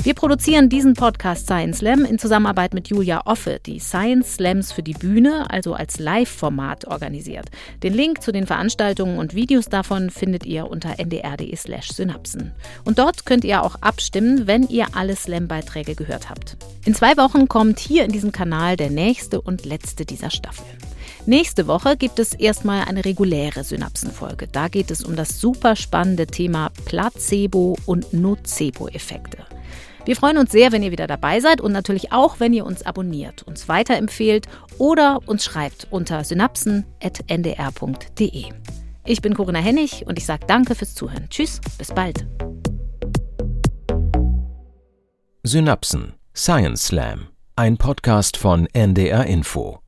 Wir 0.09 0.15
produzieren 0.15 0.71
diesen 0.71 0.95
Podcast 0.95 1.45
Science 1.45 1.81
Slam 1.81 2.07
in 2.07 2.19
Zusammenarbeit 2.19 2.73
mit 2.73 2.89
Julia 2.89 3.27
Offe, 3.27 3.61
die 3.67 3.79
Science 3.79 4.37
Slams 4.37 4.73
für 4.73 4.83
die 4.83 4.95
Bühne, 4.95 5.51
also 5.51 5.75
als 5.75 5.99
Live-Format 5.99 6.87
organisiert. 6.87 7.51
Den 7.83 7.93
Link 7.93 8.23
zu 8.23 8.33
den 8.33 8.47
Veranstaltungen 8.47 9.19
und 9.19 9.35
Videos 9.35 9.67
davon 9.67 10.09
findet 10.09 10.47
ihr 10.47 10.67
unter 10.71 10.99
ndr.de/slash 10.99 11.93
synapsen. 11.93 12.53
Und 12.87 12.99
dort 12.99 13.27
könnt 13.27 13.45
ihr 13.45 13.63
auch 13.63 13.75
abstimmen, 13.83 14.47
wenn 14.47 14.67
ihr 14.69 14.87
alle 14.95 15.15
Slam-Beiträge 15.15 15.95
gehört 15.95 16.31
habt. 16.31 16.57
In 16.87 16.95
zwei 16.95 17.19
Wochen 17.19 17.47
kommt 17.47 17.79
hier 17.79 18.07
in 18.07 18.11
diesem 18.11 18.33
Kanal 18.33 18.79
der 18.79 18.89
nächste 18.89 19.43
und 19.43 19.67
letzte 19.67 20.07
dieser 20.07 20.31
Staffel. 20.31 20.65
Nächste 21.27 21.67
Woche 21.67 21.99
gibt 21.99 22.19
es 22.19 22.33
erstmal 22.33 22.87
eine 22.87 23.05
reguläre 23.05 23.63
Synapsenfolge. 23.63 24.49
Da 24.51 24.69
geht 24.69 24.91
es 24.91 25.05
um 25.05 25.17
das 25.17 25.39
super 25.39 25.77
spannende 25.77 26.27
Thema 26.27 26.71
Placebo- 26.87 27.77
und 27.85 28.15
Nocebo-Effekte. 28.15 29.45
Wir 30.09 30.17
freuen 30.17 30.39
uns 30.39 30.51
sehr, 30.53 30.73
wenn 30.73 30.83
ihr 30.83 30.91
wieder 30.91 31.07
dabei 31.07 31.41
seid 31.41 31.61
und 31.61 31.73
natürlich 31.73 32.13
auch, 32.13 32.41
wenn 32.41 32.55
ihr 32.55 32.65
uns 32.65 32.81
abonniert, 32.81 33.43
uns 33.43 33.69
weiterempfehlt 33.69 34.47
oder 34.79 35.21
uns 35.27 35.45
schreibt 35.45 35.87
unter 35.91 36.25
synapsen.ndr.de. 36.25 38.45
Ich 39.05 39.21
bin 39.21 39.35
Corinna 39.35 39.59
Hennig 39.59 40.07
und 40.07 40.17
ich 40.17 40.25
sage 40.25 40.47
danke 40.47 40.75
fürs 40.75 40.95
Zuhören. 40.95 41.29
Tschüss, 41.29 41.61
bis 41.77 41.93
bald. 41.93 42.27
Synapsen 45.43 46.15
Science 46.35 46.87
Slam, 46.87 47.27
ein 47.57 47.77
Podcast 47.77 48.39
von 48.39 48.67
NDR 48.73 49.27
Info. 49.27 49.81